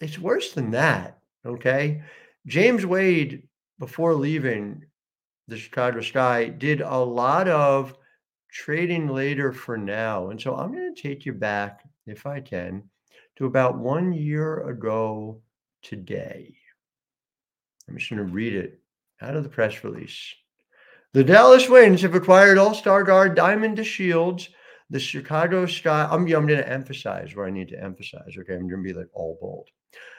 it's 0.00 0.18
worse 0.18 0.52
than 0.52 0.70
that. 0.72 1.18
Okay. 1.46 2.02
James 2.46 2.84
Wade 2.84 3.48
before 3.80 4.14
leaving 4.14 4.84
the 5.48 5.56
Chicago 5.56 6.00
Sky, 6.00 6.44
did 6.48 6.82
a 6.82 6.96
lot 6.96 7.48
of 7.48 7.96
trading 8.52 9.08
later 9.08 9.52
for 9.52 9.76
now. 9.76 10.30
And 10.30 10.40
so 10.40 10.54
I'm 10.54 10.70
going 10.70 10.94
to 10.94 11.02
take 11.02 11.26
you 11.26 11.32
back, 11.32 11.82
if 12.06 12.26
I 12.26 12.40
can, 12.40 12.84
to 13.36 13.46
about 13.46 13.78
one 13.78 14.12
year 14.12 14.68
ago 14.68 15.40
today. 15.82 16.54
I'm 17.88 17.96
just 17.96 18.10
going 18.10 18.24
to 18.24 18.32
read 18.32 18.54
it 18.54 18.80
out 19.22 19.34
of 19.34 19.42
the 19.42 19.48
press 19.48 19.82
release. 19.82 20.34
The 21.12 21.24
Dallas 21.24 21.68
Wings 21.68 22.02
have 22.02 22.14
acquired 22.14 22.58
All 22.58 22.74
Star 22.74 23.02
guard 23.02 23.34
Diamond 23.34 23.78
DeShields. 23.78 24.48
The 24.90 25.00
Chicago 25.00 25.66
Sky. 25.66 26.08
I'm, 26.10 26.22
I'm 26.22 26.46
going 26.46 26.48
to 26.48 26.68
emphasize 26.68 27.34
where 27.34 27.46
I 27.46 27.50
need 27.50 27.68
to 27.68 27.82
emphasize. 27.82 28.36
Okay, 28.38 28.54
I'm 28.54 28.68
going 28.68 28.82
to 28.82 28.92
be 28.92 28.98
like 28.98 29.08
all 29.14 29.38
bold. 29.40 29.68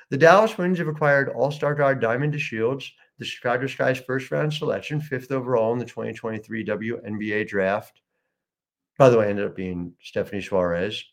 The 0.10 0.18
Dallas 0.18 0.58
Wings 0.58 0.78
have 0.80 0.88
acquired 0.88 1.30
All 1.30 1.51
Star 1.51 1.75
guard 1.75 2.01
Diamond 2.01 2.34
DeShields 2.34 2.90
the 3.22 3.25
Chicago 3.25 3.68
Sky's 3.68 4.00
first 4.00 4.32
round 4.32 4.51
selection, 4.51 5.00
fifth 5.00 5.32
overall 5.32 5.74
in 5.74 5.78
the 5.78 5.86
2023 5.86 6.66
WNBA 6.66 7.48
draft. 7.48 8.01
By 8.98 9.10
the 9.10 9.20
way, 9.20 9.30
ended 9.30 9.46
up 9.46 9.56
being 9.56 9.94
Stephanie 10.01 10.42
Soares 10.42 11.04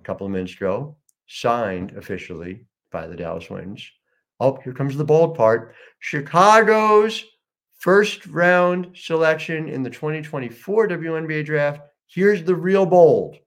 a 0.00 0.04
couple 0.04 0.26
of 0.26 0.32
minutes 0.32 0.54
ago, 0.54 0.96
signed 1.26 1.90
officially 1.96 2.66
by 2.92 3.08
the 3.08 3.16
Dallas 3.16 3.50
Wings. 3.50 3.84
Oh, 4.38 4.60
here 4.62 4.72
comes 4.72 4.96
the 4.96 5.04
bold 5.04 5.36
part. 5.36 5.74
Chicago's 5.98 7.24
first 7.80 8.26
round 8.26 8.96
selection 8.96 9.68
in 9.68 9.82
the 9.82 9.90
2024 9.90 10.86
WNBA 10.86 11.44
draft. 11.44 11.80
Here's 12.06 12.44
the 12.44 12.54
real 12.54 12.86
bold 12.86 13.38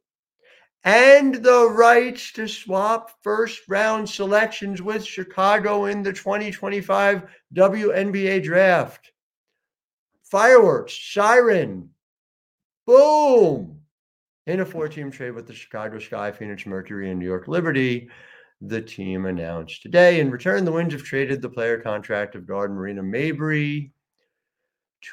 and 0.87 1.35
the 1.35 1.69
rights 1.69 2.31
to 2.31 2.47
swap 2.47 3.11
first 3.21 3.67
round 3.67 4.09
selections 4.09 4.81
with 4.81 5.03
Chicago 5.03 5.83
in 5.83 6.01
the 6.01 6.13
2025 6.13 7.23
WNBA 7.53 8.41
draft. 8.41 9.11
Fireworks, 10.23 10.97
siren, 11.11 11.89
boom. 12.85 13.81
In 14.45 14.61
a 14.61 14.65
four 14.65 14.87
team 14.87 15.11
trade 15.11 15.31
with 15.31 15.45
the 15.45 15.53
Chicago 15.53 15.99
Sky, 15.99 16.31
Phoenix 16.31 16.65
Mercury, 16.65 17.11
and 17.11 17.19
New 17.19 17.25
York 17.25 17.49
Liberty, 17.49 18.09
the 18.61 18.81
team 18.81 19.25
announced 19.25 19.81
today. 19.81 20.21
In 20.21 20.31
return, 20.31 20.63
the 20.63 20.71
Wings 20.71 20.93
have 20.93 21.03
traded 21.03 21.41
the 21.41 21.49
player 21.49 21.77
contract 21.81 22.33
of 22.33 22.47
guard 22.47 22.71
Marina 22.71 23.03
Mabrey 23.03 23.91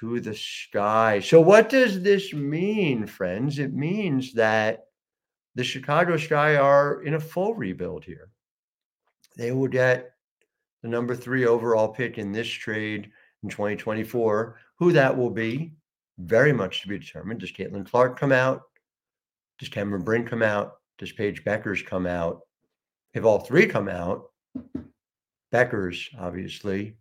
to 0.01 0.21
the 0.21 0.35
sky. 0.35 1.21
So, 1.21 1.41
what 1.41 1.69
does 1.69 2.03
this 2.03 2.33
mean, 2.33 3.07
friends? 3.07 3.59
It 3.59 3.73
means 3.73 4.33
that 4.35 4.87
the 5.55 5.65
Chicago 5.65 6.17
Sky 6.17 6.57
are 6.57 7.03
in 7.03 7.15
a 7.15 7.21
full 7.21 7.55
rebuild 7.55 8.05
here. 8.05 8.31
They 9.37 9.53
will 9.53 9.69
get 9.69 10.11
the 10.83 10.89
number 10.89 11.15
three 11.15 11.47
overall 11.47 11.89
pick 11.89 12.19
in 12.19 12.33
this 12.33 12.49
trade 12.49 13.11
in 13.43 13.49
2024. 13.49 14.59
Who 14.79 14.93
that 14.93 15.17
will 15.17 15.31
be, 15.31 15.73
very 16.19 16.53
much 16.53 16.83
to 16.83 16.89
be 16.89 16.99
determined. 16.99 17.41
Does 17.41 17.53
Caitlin 17.53 17.89
Clark 17.89 18.19
come 18.19 18.33
out? 18.33 18.63
Does 19.59 19.69
Cameron 19.69 20.03
Brink 20.03 20.29
come 20.29 20.43
out? 20.43 20.75
Does 20.99 21.13
Paige 21.13 21.45
Bueckers 21.45 21.85
come 21.85 22.07
out? 22.07 22.41
If 23.15 23.25
all 23.25 23.41
three 23.41 23.67
come 23.67 23.89
out, 23.89 24.25
Bueckers, 25.53 26.09
obviously, 26.19 26.97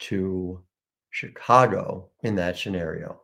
to 0.00 0.62
Chicago 1.10 2.10
in 2.22 2.36
that 2.36 2.58
scenario. 2.58 3.20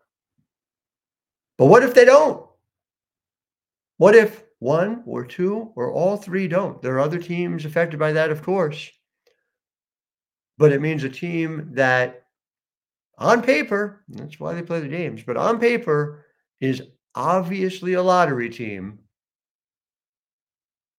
But 1.59 1.67
what 1.67 1.83
if 1.83 1.95
they 1.95 2.05
don't? 2.05 2.47
What 3.99 4.14
if 4.14 4.43
one 4.59 5.03
or 5.07 5.25
two 5.25 5.73
or 5.76 5.93
all 5.93 6.17
three 6.17 6.49
don't? 6.49 6.81
There 6.83 6.95
are 6.95 7.00
other 7.00 7.19
teams 7.19 7.64
affected 7.64 7.99
by 7.99 8.12
that, 8.12 8.31
of 8.31 8.43
course. 8.43 8.91
But 10.59 10.73
it 10.73 10.81
means 10.81 11.05
a 11.05 11.09
team 11.09 11.71
that, 11.73 12.25
on 13.19 13.43
paper, 13.43 14.05
that's 14.09 14.41
why 14.41 14.55
they 14.55 14.62
play 14.62 14.81
the 14.81 14.88
games, 14.88 15.23
but 15.23 15.37
on 15.37 15.61
paper 15.61 16.25
is 16.61 16.83
obviously 17.14 17.95
a 17.95 18.03
lottery 18.03 18.50
team. 18.50 18.99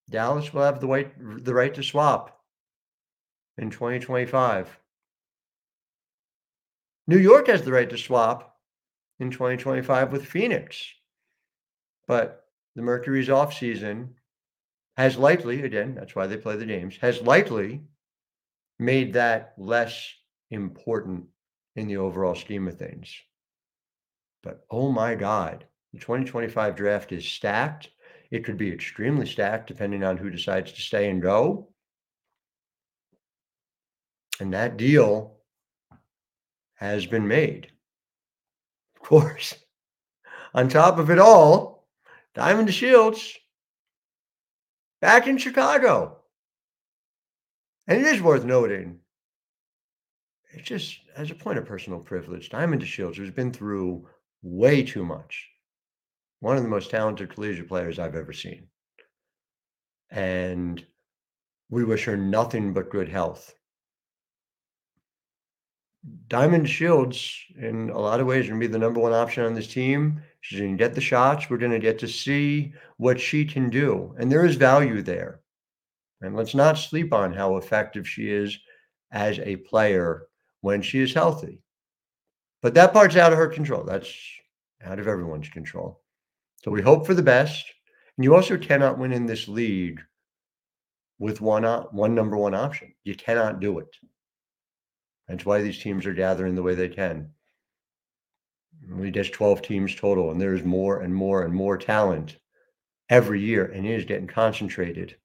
Dallas 0.10 0.54
will 0.54 0.62
have 0.62 0.80
the 0.80 0.88
right, 0.88 1.44
the 1.44 1.54
right 1.54 1.74
to 1.74 1.84
swap 1.84 2.40
in 3.58 3.70
2025. 3.70 4.80
New 7.08 7.18
York 7.18 7.48
has 7.48 7.62
the 7.62 7.72
right 7.72 7.90
to 7.90 7.98
swap 7.98 8.58
in 9.20 9.30
2025 9.30 10.12
with 10.12 10.26
Phoenix. 10.26 10.86
But 12.08 12.46
the 12.76 12.82
Mercury's 12.82 13.30
off 13.30 13.54
season 13.54 14.16
has 14.98 15.18
likely, 15.18 15.64
again, 15.64 15.96
that's 15.96 16.16
why 16.16 16.28
they 16.28 16.38
play 16.38 16.56
the 16.56 16.66
games, 16.66 16.98
has 17.02 17.22
likely 17.22 17.82
made 18.80 19.14
that 19.14 19.54
less 19.58 20.14
important 20.52 21.26
in 21.76 21.88
the 21.88 21.98
overall 21.98 22.36
scheme 22.36 22.68
of 22.68 22.78
things. 22.78 23.14
But 24.44 24.66
oh 24.70 24.92
my 24.92 25.16
God, 25.16 25.66
the 25.94 26.00
2025 26.00 26.76
draft 26.76 27.12
is 27.12 27.28
stacked. 27.28 27.90
It 28.32 28.44
could 28.44 28.58
be 28.58 28.72
extremely 28.72 29.26
stacked 29.26 29.68
depending 29.68 30.04
on 30.04 30.18
who 30.18 30.30
decides 30.30 30.72
to 30.74 30.82
stay 30.82 31.10
and 31.10 31.22
go. 31.22 31.70
And 34.40 34.54
that 34.54 34.78
deal 34.78 35.38
has 36.76 37.06
been 37.06 37.28
made. 37.28 37.72
Of 38.96 39.02
course, 39.02 39.56
on 40.54 40.70
top 40.70 41.00
of 41.00 41.10
it 41.10 41.20
all, 41.20 41.88
Diamond 42.34 42.74
Shields 42.74 43.38
back 45.02 45.28
in 45.28 45.38
Chicago. 45.38 46.18
And 47.88 48.02
it 48.02 48.08
is 48.08 48.22
worth 48.22 48.44
noting, 48.44 49.00
it's 50.52 50.68
just 50.68 51.00
as 51.16 51.32
a 51.32 51.36
point 51.36 51.60
of 51.60 51.66
personal 51.66 52.00
privilege, 52.00 52.50
Diamond 52.50 52.82
DeShields 52.82 53.18
has 53.18 53.30
been 53.30 53.52
through 53.52 54.08
way 54.42 54.84
too 54.84 55.06
much. 55.06 55.48
One 56.40 56.58
of 56.58 56.64
the 56.64 56.70
most 56.70 56.90
talented 56.90 57.34
collegiate 57.34 57.68
players 57.68 58.00
I've 58.00 58.16
ever 58.16 58.34
seen. 58.34 58.68
And 60.12 60.84
we 61.70 61.84
wish 61.84 62.06
her 62.06 62.18
nothing 62.18 62.74
but 62.74 62.90
good 62.90 63.10
health. 63.10 63.54
Diamond 66.28 66.70
Shields, 66.70 67.36
in 67.58 67.90
a 67.90 68.00
lot 68.00 68.20
of 68.20 68.28
ways, 68.28 68.48
going 68.48 68.60
to 68.60 68.68
be 68.68 68.72
the 68.72 68.80
number 68.80 69.00
one 69.00 69.14
option 69.14 69.44
on 69.44 69.54
this 69.54 69.68
team. 69.68 70.22
She's 70.42 70.60
going 70.60 70.78
to 70.78 70.84
get 70.84 70.94
the 70.94 71.02
shots. 71.02 71.50
We're 71.50 71.58
going 71.58 71.72
to 71.72 71.80
get 71.80 72.00
to 72.00 72.08
see 72.08 72.74
what 72.98 73.20
she 73.20 73.46
can 73.46 73.70
do. 73.70 74.16
And 74.20 74.32
there 74.32 74.46
is 74.46 74.56
value 74.56 75.02
there. 75.02 75.42
And 76.22 76.36
let's 76.36 76.56
not 76.56 76.78
sleep 76.78 77.14
on 77.14 77.34
how 77.34 77.58
effective 77.58 78.08
she 78.08 78.30
is 78.30 78.58
as 79.12 79.40
a 79.40 79.58
player 79.58 80.28
when 80.62 80.82
she 80.82 81.00
is 81.00 81.14
healthy. 81.14 81.62
But 82.62 82.74
that 82.76 82.94
part's 82.94 83.16
out 83.16 83.32
of 83.32 83.38
her 83.38 83.48
control. 83.48 83.84
That's 83.84 84.12
out 84.84 85.00
of 85.00 85.08
everyone's 85.08 85.50
control. 85.50 86.02
So 86.64 86.72
we 86.72 86.82
hope 86.82 87.06
for 87.06 87.14
the 87.14 87.22
best. 87.22 87.66
And 88.18 88.24
you 88.24 88.36
also 88.36 88.58
cannot 88.58 88.98
win 88.98 89.12
in 89.12 89.26
this 89.26 89.48
league 89.48 90.02
with 91.20 91.42
one 91.42 91.64
one 91.64 92.16
number 92.16 92.38
one 92.38 92.56
option. 92.56 92.94
You 93.04 93.16
cannot 93.16 93.60
do 93.60 93.80
it. 93.80 93.96
That's 95.28 95.46
why 95.46 95.62
these 95.62 95.82
teams 95.82 96.06
are 96.06 96.14
gathering 96.14 96.56
the 96.56 96.64
way 96.64 96.76
they 96.76 96.90
can. 96.90 97.32
We 98.90 99.10
just 99.10 99.34
12 99.34 99.62
teams 99.62 99.96
total, 99.96 100.32
and 100.32 100.40
there's 100.40 100.64
more 100.64 101.02
and 101.02 101.14
more 101.14 101.44
and 101.44 101.54
more 101.54 101.78
talent 101.78 102.38
every 103.10 103.42
year, 103.42 103.66
and 103.66 103.86
it 103.86 103.92
is 103.92 104.06
getting 104.06 104.28
concentrated. 104.28 105.16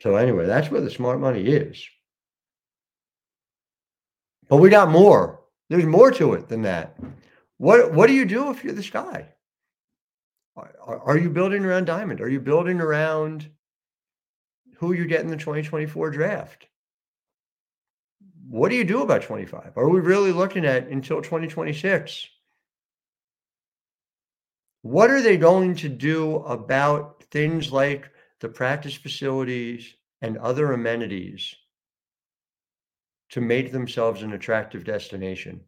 So 0.00 0.16
anyway, 0.16 0.46
that's 0.46 0.70
where 0.70 0.80
the 0.80 0.90
smart 0.90 1.20
money 1.20 1.42
is. 1.42 1.84
But 4.48 4.56
we 4.56 4.68
got 4.68 4.90
more. 4.90 5.40
There's 5.68 5.86
more 5.86 6.10
to 6.10 6.34
it 6.34 6.48
than 6.48 6.62
that. 6.62 6.98
What 7.58 7.92
what 7.92 8.08
do 8.08 8.14
you 8.14 8.24
do 8.24 8.50
if 8.50 8.64
you're 8.64 8.74
the 8.74 8.82
guy? 8.82 9.28
Are, 10.56 10.98
are 11.00 11.16
you 11.16 11.30
building 11.30 11.64
around 11.64 11.86
Diamond? 11.86 12.20
Are 12.20 12.28
you 12.28 12.40
building 12.40 12.80
around 12.80 13.48
who 14.76 14.92
you 14.92 15.06
get 15.06 15.20
in 15.22 15.28
the 15.28 15.36
2024 15.36 16.10
draft? 16.10 16.66
What 18.52 18.68
do 18.68 18.76
you 18.76 18.84
do 18.84 19.00
about 19.00 19.22
25? 19.22 19.78
Are 19.78 19.88
we 19.88 20.00
really 20.00 20.30
looking 20.30 20.66
at 20.66 20.88
until 20.88 21.22
2026? 21.22 22.28
What 24.82 25.10
are 25.10 25.22
they 25.22 25.38
going 25.38 25.74
to 25.76 25.88
do 25.88 26.36
about 26.36 27.24
things 27.30 27.72
like 27.72 28.10
the 28.40 28.50
practice 28.50 28.92
facilities 28.92 29.94
and 30.20 30.36
other 30.36 30.72
amenities 30.72 31.54
to 33.30 33.40
make 33.40 33.72
themselves 33.72 34.20
an 34.20 34.34
attractive 34.34 34.84
destination? 34.84 35.62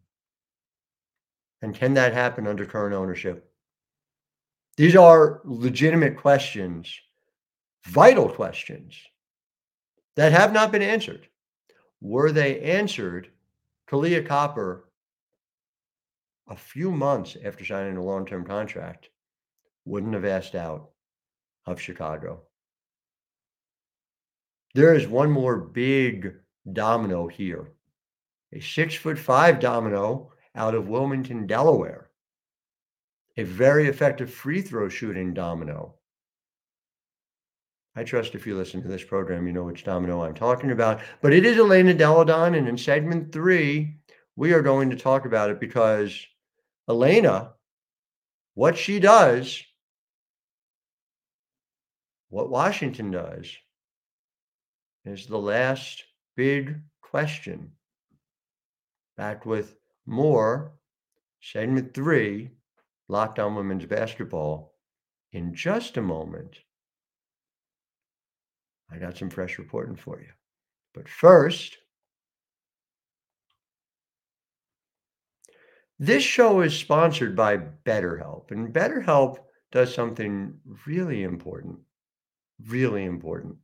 And 1.63 1.73
can 1.73 1.95
that 1.95 2.13
happen 2.13 2.45
under 2.45 2.67
current 2.67 2.93
ownership? 2.93 3.51
These 4.77 4.95
are 4.95 5.41
legitimate 5.43 6.17
questions, 6.17 6.95
vital 7.87 8.29
questions 8.29 8.95
that 10.17 10.33
have 10.33 10.53
not 10.53 10.71
been 10.71 10.83
answered. 10.83 11.27
Were 12.05 12.31
they 12.31 12.61
answered, 12.61 13.31
Kahleah 13.89 14.27
Copper, 14.27 14.87
a 16.47 16.55
few 16.55 16.91
months 16.91 17.35
after 17.43 17.65
signing 17.65 17.97
a 17.97 18.03
long 18.03 18.27
term 18.27 18.45
contract, 18.45 19.09
wouldn't 19.85 20.13
have 20.13 20.23
asked 20.23 20.53
out 20.53 20.91
of 21.65 21.81
Chicago. 21.81 22.43
There 24.75 24.93
is 24.93 25.07
one 25.07 25.31
more 25.31 25.57
big 25.57 26.35
domino 26.71 27.27
here 27.27 27.71
a 28.53 28.59
six 28.59 28.93
foot 28.93 29.17
five 29.17 29.59
domino 29.59 30.31
out 30.53 30.75
of 30.75 30.87
Wilmington, 30.87 31.47
Delaware, 31.47 32.11
a 33.35 33.43
very 33.43 33.87
effective 33.87 34.31
free 34.31 34.61
throw 34.61 34.89
shooting 34.89 35.33
domino. 35.33 35.95
I 37.95 38.03
trust 38.03 38.35
if 38.35 38.45
you 38.45 38.57
listen 38.57 38.81
to 38.81 38.89
this 38.89 39.03
program, 39.03 39.47
you 39.47 39.53
know 39.53 39.63
which 39.63 39.85
domino 39.85 40.21
I'm 40.21 40.33
talking 40.33 40.71
about. 40.71 41.01
But 41.21 41.31
it 41.31 41.45
is 41.45 41.57
Elena 41.57 41.93
Delle 41.93 42.25
Donne. 42.25 42.55
And 42.55 42.67
in 42.67 42.77
segment 42.77 43.31
three, 43.31 43.97
we 44.35 44.51
are 44.51 44.61
going 44.61 44.89
to 44.89 44.97
talk 44.97 45.25
about 45.25 45.49
it 45.49 45.61
because 45.61 46.25
Elena, 46.89 47.53
what 48.53 48.77
she 48.77 48.99
does, 48.99 49.63
what 52.29 52.49
Washington 52.49 53.11
does, 53.11 53.55
is 55.05 55.25
the 55.25 55.39
last 55.39 56.03
big 56.35 56.81
question. 57.01 57.71
Back 59.15 59.45
with 59.45 59.77
more, 60.05 60.73
segment 61.41 61.93
three, 61.93 62.49
Locked 63.07 63.39
On 63.39 63.55
Women's 63.55 63.85
Basketball, 63.85 64.73
in 65.31 65.53
just 65.53 65.95
a 65.95 66.01
moment. 66.01 66.57
I 68.91 68.97
got 68.97 69.17
some 69.17 69.29
fresh 69.29 69.57
reporting 69.57 69.95
for 69.95 70.19
you. 70.19 70.29
But 70.93 71.09
first, 71.09 71.77
this 75.99 76.23
show 76.23 76.61
is 76.61 76.77
sponsored 76.77 77.35
by 77.35 77.57
BetterHelp, 77.57 78.51
and 78.51 78.73
BetterHelp 78.73 79.37
does 79.71 79.93
something 79.93 80.53
really 80.85 81.23
important. 81.23 81.79
Really 82.67 83.03
important 83.03 83.57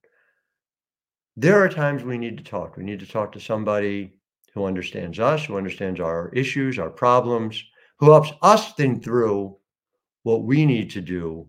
there 1.37 1.63
are 1.63 1.69
times 1.69 2.03
we 2.03 2.17
need 2.17 2.37
to 2.37 2.43
talk. 2.43 2.77
We 2.77 2.83
need 2.83 2.99
to 2.99 3.07
talk 3.07 3.31
to 3.31 3.39
somebody 3.39 4.13
who 4.53 4.65
understands 4.65 5.19
us, 5.19 5.45
who 5.45 5.57
understands 5.57 5.99
our 5.99 6.29
issues, 6.33 6.77
our 6.77 6.89
problems, 6.89 7.63
who 7.97 8.11
helps 8.11 8.31
us 8.41 8.73
think 8.73 9.03
through 9.03 9.57
what 10.23 10.43
we 10.43 10.65
need 10.65 10.91
to 10.91 11.01
do 11.01 11.47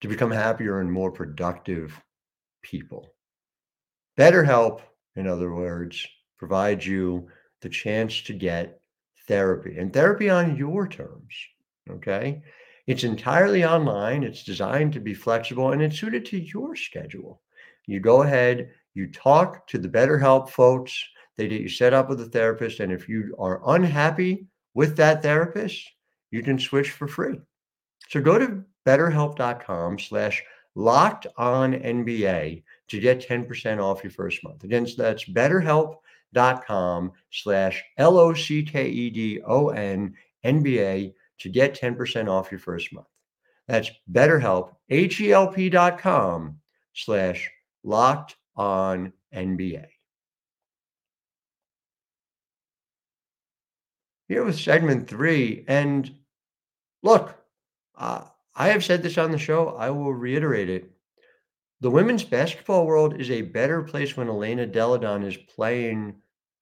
to 0.00 0.08
become 0.08 0.30
happier 0.30 0.80
and 0.80 0.90
more 0.90 1.10
productive 1.10 2.00
people. 2.62 3.08
BetterHelp, 4.18 4.80
in 5.16 5.26
other 5.26 5.54
words, 5.54 6.06
provides 6.38 6.86
you 6.86 7.28
the 7.60 7.68
chance 7.68 8.22
to 8.22 8.32
get 8.32 8.80
therapy 9.28 9.78
and 9.78 9.92
therapy 9.92 10.30
on 10.30 10.56
your 10.56 10.88
terms. 10.88 11.34
Okay. 11.88 12.42
It's 12.86 13.04
entirely 13.04 13.64
online, 13.64 14.24
it's 14.24 14.42
designed 14.42 14.92
to 14.94 15.00
be 15.00 15.14
flexible, 15.14 15.72
and 15.72 15.82
it's 15.82 15.98
suited 15.98 16.24
to 16.26 16.38
your 16.38 16.74
schedule. 16.74 17.40
You 17.86 18.00
go 18.00 18.22
ahead, 18.22 18.70
you 18.94 19.10
talk 19.12 19.66
to 19.68 19.78
the 19.78 19.88
BetterHelp 19.88 20.48
folks, 20.48 21.00
they 21.36 21.48
get 21.48 21.62
you 21.62 21.68
set 21.68 21.94
up 21.94 22.08
with 22.08 22.20
a 22.20 22.26
therapist. 22.26 22.80
And 22.80 22.92
if 22.92 23.08
you 23.08 23.34
are 23.38 23.62
unhappy 23.66 24.46
with 24.74 24.96
that 24.96 25.22
therapist, 25.22 25.88
you 26.30 26.42
can 26.42 26.58
switch 26.58 26.90
for 26.90 27.08
free. 27.08 27.38
So 28.08 28.20
go 28.20 28.38
to 28.38 28.62
betterhelp.com 28.86 29.98
slash 29.98 30.42
locked 30.74 31.26
on 31.36 31.72
NBA 31.74 32.62
to 32.88 33.00
get 33.00 33.26
10% 33.26 33.82
off 33.82 34.02
your 34.02 34.10
first 34.10 34.42
month. 34.44 34.64
Again, 34.64 34.86
that's 34.96 35.24
betterhelp.com 35.24 37.12
slash 37.30 37.82
L 37.98 38.18
O 38.18 38.34
C 38.34 38.62
K 38.62 38.88
E 38.88 39.10
D 39.10 39.40
O 39.46 39.68
N 39.68 40.14
NBA 40.44 41.12
to 41.38 41.48
get 41.48 41.78
10% 41.78 42.28
off 42.28 42.50
your 42.50 42.60
first 42.60 42.92
month. 42.92 43.06
That's 43.66 43.90
betterhelp, 44.10 44.74
H-E-L-P 44.88 45.70
dot 45.70 45.98
com 46.00 46.58
slash 46.92 47.50
locked 47.84 48.36
on 48.56 49.12
NBA. 49.34 49.86
Here 54.28 54.44
with 54.44 54.58
segment 54.58 55.08
three. 55.08 55.64
And 55.66 56.12
look, 57.02 57.36
uh, 57.96 58.24
I 58.60 58.68
have 58.68 58.84
said 58.84 59.02
this 59.02 59.16
on 59.16 59.30
the 59.30 59.38
show. 59.38 59.70
I 59.70 59.88
will 59.88 60.12
reiterate 60.12 60.68
it. 60.68 60.90
The 61.80 61.90
women's 61.90 62.24
basketball 62.24 62.84
world 62.84 63.18
is 63.18 63.30
a 63.30 63.40
better 63.40 63.80
place 63.80 64.18
when 64.18 64.28
Elena 64.28 64.66
Delle 64.66 64.98
Donne 64.98 65.22
is 65.22 65.38
playing 65.38 66.16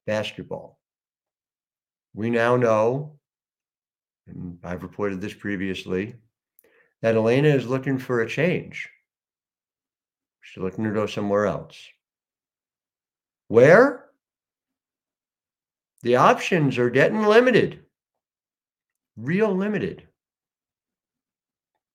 basketball. 0.06 0.78
We 2.14 2.30
now 2.30 2.54
know, 2.54 3.18
and 4.28 4.60
I've 4.62 4.84
reported 4.84 5.20
this 5.20 5.34
previously, 5.34 6.14
that 7.02 7.16
Elena 7.16 7.48
is 7.48 7.66
looking 7.66 7.98
for 7.98 8.20
a 8.20 8.28
change. 8.28 8.88
She's 10.42 10.62
looking 10.62 10.84
to 10.84 10.92
go 10.92 11.06
somewhere 11.06 11.46
else. 11.46 11.76
Where? 13.48 14.04
The 16.02 16.14
options 16.14 16.78
are 16.78 16.90
getting 16.90 17.24
limited, 17.24 17.80
real 19.16 19.52
limited. 19.52 20.07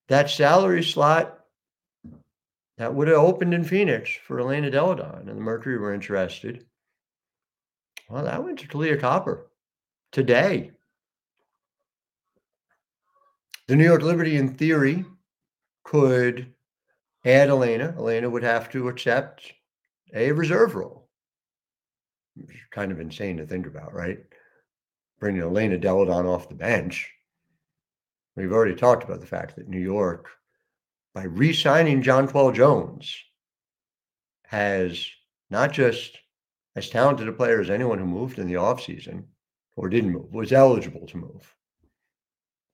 That 0.09 0.29
salary 0.29 0.83
slot 0.83 1.39
that 2.77 2.93
would 2.93 3.07
have 3.07 3.17
opened 3.17 3.53
in 3.53 3.63
Phoenix 3.63 4.11
for 4.25 4.39
Elena 4.39 4.69
Delle 4.69 4.95
Donne, 4.95 5.27
and 5.27 5.37
the 5.37 5.41
Mercury 5.41 5.77
were 5.77 5.93
interested. 5.93 6.65
Well, 8.09 8.25
that 8.25 8.43
went 8.43 8.59
to 8.59 8.67
Kahleah 8.67 8.99
Copper 8.99 9.47
today. 10.11 10.71
The 13.67 13.75
New 13.75 13.85
York 13.85 14.01
Liberty, 14.01 14.35
in 14.35 14.55
theory, 14.55 15.05
could 15.83 16.53
add 17.25 17.49
Elena. 17.49 17.95
Elena 17.97 18.29
would 18.29 18.43
have 18.43 18.69
to 18.71 18.89
accept 18.89 19.53
a 20.13 20.31
reserve 20.31 20.75
role. 20.75 21.07
It's 22.35 22.51
kind 22.71 22.91
of 22.91 22.99
insane 22.99 23.37
to 23.37 23.45
think 23.45 23.67
about, 23.67 23.93
right? 23.93 24.19
Bringing 25.19 25.43
Elena 25.43 25.77
Delle 25.77 26.05
Donne 26.05 26.25
off 26.25 26.49
the 26.49 26.55
bench. 26.55 27.09
We've 28.35 28.51
already 28.51 28.75
talked 28.75 29.03
about 29.03 29.21
the 29.21 29.27
fact 29.27 29.55
that 29.55 29.67
New 29.67 29.79
York, 29.79 30.29
by 31.13 31.23
re 31.23 31.53
signing 31.53 32.01
Jonquel 32.01 32.53
Jones, 32.53 33.15
has 34.45 35.07
not 35.49 35.71
just 35.71 36.17
as 36.75 36.89
talented 36.89 37.27
a 37.27 37.33
player 37.33 37.61
as 37.61 37.69
anyone 37.69 37.99
who 37.99 38.05
moved 38.05 38.39
in 38.39 38.47
the 38.47 38.55
offseason 38.55 39.25
or 39.75 39.89
didn't 39.89 40.11
move, 40.11 40.33
was 40.33 40.51
eligible 40.51 41.05
to 41.07 41.17
move. 41.17 41.55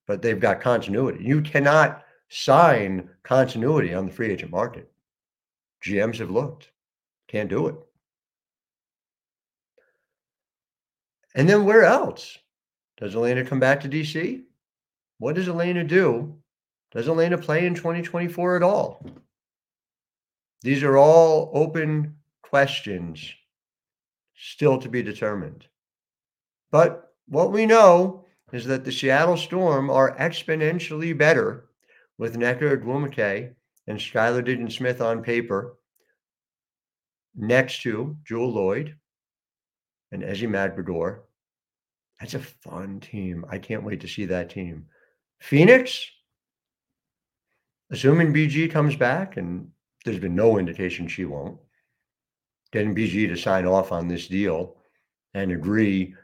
But 0.08 0.22
they've 0.22 0.40
got 0.40 0.62
continuity. 0.62 1.24
You 1.24 1.42
cannot 1.42 2.04
sign 2.30 3.10
continuity 3.24 3.94
on 3.94 4.06
the 4.06 4.12
free 4.12 4.32
agent 4.32 4.52
market. 4.52 4.90
GMs 5.84 6.18
have 6.18 6.32
looked, 6.32 6.72
can't 7.28 7.50
do 7.50 7.68
it. 7.68 7.76
And 11.36 11.48
then 11.48 11.66
where 11.66 11.84
else? 11.84 12.38
Does 12.98 13.16
Elena 13.16 13.46
come 13.46 13.60
back 13.60 13.82
to 13.82 13.90
DC? 13.90 14.44
What 15.20 15.36
does 15.36 15.48
Elena 15.48 15.84
do? 15.84 16.36
Does 16.92 17.08
Elena 17.08 17.38
play 17.38 17.66
in 17.66 17.76
2024 17.76 18.56
at 18.56 18.64
all? 18.64 19.06
These 20.62 20.82
are 20.84 20.98
all 20.98 21.52
open 21.54 22.16
questions 22.42 23.34
still 24.36 24.80
to 24.80 24.90
be 24.90 25.04
determined. 25.04 25.68
But 26.72 27.14
what 27.28 27.52
we 27.52 27.66
know 27.66 28.26
is 28.52 28.66
that 28.66 28.86
the 28.86 28.92
Seattle 28.92 29.38
Storm 29.38 29.90
are 29.90 30.18
exponentially 30.18 31.16
better 31.16 31.70
with 32.18 32.36
Nneka 32.36 32.78
Ogwumike 32.78 33.54
and 33.88 34.00
Skylar 34.00 34.44
Diggins 34.44 34.76
Smith 34.76 35.02
on 35.02 35.22
paper 35.22 35.78
next 37.36 37.82
to 37.84 38.18
Jewell 38.26 38.52
Lloyd 38.52 38.96
and 40.12 40.24
Ezi 40.24 40.48
Magbegor. 40.48 41.20
That's 42.20 42.34
a 42.34 42.40
fun 42.40 43.00
team. 43.00 43.46
I 43.50 43.58
can't 43.60 43.84
wait 43.84 44.02
to 44.02 44.08
see 44.08 44.26
that 44.26 44.50
team. 44.50 44.86
Phoenix, 45.40 46.06
assuming 47.92 48.34
BG 48.34 48.72
comes 48.72 48.96
back, 48.96 49.38
and 49.38 49.70
there's 50.06 50.20
been 50.20 50.36
no 50.36 50.58
indication 50.58 51.08
she 51.08 51.26
won't, 51.26 51.58
getting 52.72 52.96
BG 52.96 53.28
to 53.28 53.36
sign 53.36 53.66
off 53.66 53.92
on 53.92 54.08
this 54.08 54.28
deal 54.28 54.76
and 55.34 55.52
agree 55.52 56.16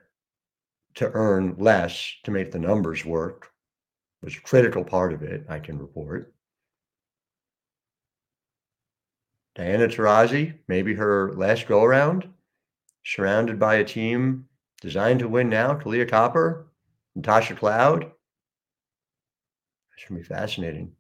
to 0.96 1.12
earn 1.12 1.56
less 1.58 2.16
to 2.24 2.32
make 2.32 2.52
the 2.52 2.60
numbers 2.60 3.06
work 3.06 3.52
was 4.22 4.36
a 4.36 4.42
critical 4.42 4.84
part 4.84 5.14
of 5.14 5.22
it, 5.22 5.46
I 5.48 5.60
can 5.60 5.78
report. 5.78 6.34
Diana 9.54 9.88
Taurasi, 9.88 10.58
maybe 10.68 10.94
her 10.96 11.34
last 11.34 11.68
go 11.68 11.84
around, 11.84 12.28
surrounded 13.06 13.60
by 13.60 13.76
a 13.76 13.86
team 13.86 14.48
designed 14.82 15.20
to 15.20 15.30
win 15.30 15.48
now. 15.48 15.76
Kahleah 15.76 16.10
Copper, 16.10 16.68
Natasha 17.16 17.56
Cloud. 17.56 18.12
It's 19.96 20.08
going 20.08 20.22
to 20.22 20.28
be 20.28 20.36
fascinating. 20.36 20.92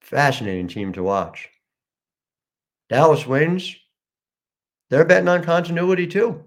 Fascinating 0.00 0.68
team 0.68 0.92
to 0.94 1.02
watch. 1.02 1.48
Dallas 2.88 3.26
Wings. 3.26 3.76
They're 4.88 5.04
betting 5.04 5.28
on 5.28 5.44
continuity 5.44 6.06
too. 6.06 6.42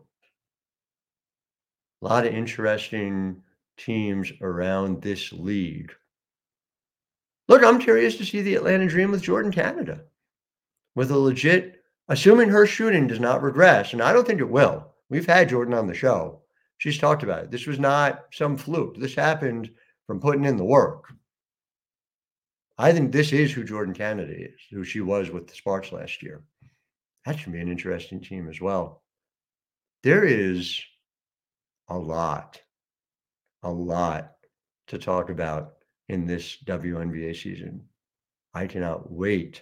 A 2.01 2.05
lot 2.05 2.27
of 2.27 2.33
interesting 2.33 3.41
teams 3.77 4.31
around 4.41 5.01
this 5.01 5.31
league. 5.31 5.93
Look, 7.47 7.63
I'm 7.63 7.79
curious 7.79 8.17
to 8.17 8.25
see 8.25 8.41
the 8.41 8.55
Atlanta 8.55 8.87
Dream 8.87 9.11
with 9.11 9.21
Jordan 9.21 9.51
Canada 9.51 10.01
with 10.95 11.11
a 11.11 11.17
legit, 11.17 11.81
assuming 12.09 12.49
her 12.49 12.65
shooting 12.65 13.07
does 13.07 13.19
not 13.19 13.41
regress, 13.41 13.93
and 13.93 14.01
I 14.01 14.13
don't 14.13 14.27
think 14.27 14.41
it 14.41 14.49
will. 14.49 14.93
We've 15.09 15.25
had 15.25 15.49
Jordan 15.49 15.73
on 15.73 15.87
the 15.87 15.93
show. 15.93 16.41
She's 16.77 16.97
talked 16.97 17.23
about 17.23 17.43
it. 17.43 17.51
This 17.51 17.67
was 17.67 17.79
not 17.79 18.25
some 18.33 18.57
fluke. 18.57 18.97
This 18.97 19.15
happened 19.15 19.69
from 20.05 20.19
putting 20.19 20.45
in 20.45 20.57
the 20.57 20.65
work. 20.65 21.13
I 22.83 22.91
think 22.91 23.13
this 23.13 23.31
is 23.31 23.53
who 23.53 23.63
Jordan 23.63 23.93
Canada 23.93 24.33
is, 24.37 24.59
who 24.69 24.83
she 24.83 24.99
was 24.99 25.29
with 25.29 25.47
the 25.47 25.55
Sparks 25.55 25.93
last 25.93 26.21
year. 26.21 26.43
That 27.25 27.39
should 27.39 27.53
be 27.53 27.61
an 27.61 27.71
interesting 27.71 28.19
team 28.19 28.49
as 28.49 28.59
well. 28.59 29.03
There 30.03 30.25
is 30.25 30.81
a 31.87 31.97
lot, 31.97 32.61
a 33.63 33.71
lot 33.71 34.33
to 34.87 34.97
talk 34.97 35.29
about 35.29 35.75
in 36.09 36.27
this 36.27 36.57
WNBA 36.65 37.41
season. 37.41 37.85
I 38.53 38.67
cannot 38.67 39.09
wait 39.09 39.61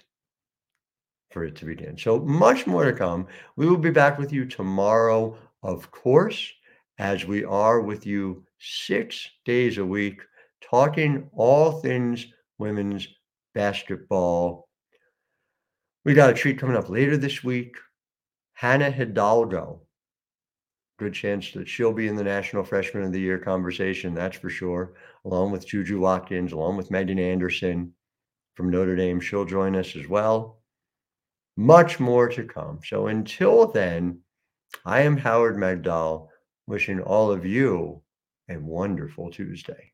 for 1.29 1.43
it 1.43 1.55
to 1.57 1.65
begin. 1.65 1.99
So 1.99 2.21
much 2.21 2.65
more 2.65 2.85
to 2.85 2.93
come. 2.93 3.27
We 3.55 3.67
will 3.67 3.77
be 3.77 3.91
back 3.91 4.17
with 4.17 4.33
you 4.33 4.45
tomorrow, 4.45 5.37
of 5.61 5.91
course, 5.91 6.51
as 6.97 7.27
we 7.27 7.43
are 7.43 7.81
with 7.81 8.03
you 8.03 8.43
six 8.57 9.29
days 9.45 9.77
a 9.77 9.85
week, 9.85 10.23
talking 10.59 11.29
all 11.33 11.81
things 11.81 12.25
women's 12.61 13.07
basketball. 13.53 14.69
We 16.05 16.13
got 16.13 16.29
a 16.29 16.33
treat 16.33 16.57
coming 16.59 16.77
up 16.77 16.89
later 16.89 17.17
this 17.17 17.43
week. 17.43 17.75
Hannah 18.53 18.91
Hidalgo. 18.91 19.81
Good 20.99 21.13
chance 21.13 21.51
that 21.53 21.67
she'll 21.67 21.91
be 21.93 22.07
in 22.07 22.15
the 22.15 22.23
National 22.23 22.63
Freshman 22.63 23.03
of 23.03 23.11
the 23.11 23.19
Year 23.19 23.39
conversation, 23.39 24.13
that's 24.13 24.37
for 24.37 24.49
sure, 24.49 24.93
along 25.25 25.51
with 25.51 25.67
Juju 25.67 25.99
Watkins, 25.99 26.53
along 26.53 26.77
with 26.77 26.89
Meghan 26.89 27.19
Andersen 27.19 27.93
from 28.55 28.69
Notre 28.69 28.95
Dame. 28.95 29.19
She'll 29.19 29.45
join 29.45 29.75
us 29.75 29.95
as 29.95 30.07
well. 30.07 30.61
Much 31.57 31.99
more 31.99 32.29
to 32.29 32.43
come. 32.43 32.79
So 32.85 33.07
until 33.07 33.67
then, 33.67 34.19
I 34.85 35.01
am 35.01 35.17
Howard 35.17 35.57
Megdal, 35.57 36.27
wishing 36.67 37.01
all 37.01 37.31
of 37.31 37.45
you 37.45 38.01
a 38.49 38.57
wonderful 38.57 39.31
Tuesday. 39.31 39.91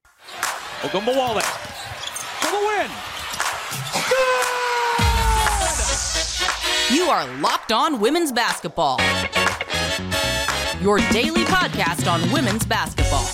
Ogunbowale 0.82 1.97
Gordon. 2.88 3.04
You 6.94 7.04
are 7.06 7.26
Locked 7.40 7.72
On 7.72 8.00
Women's 8.00 8.32
Basketball, 8.32 9.00
your 10.82 11.00
daily 11.12 11.44
podcast 11.44 12.12
on 12.12 12.32
women's 12.32 12.66
basketball 12.66 13.26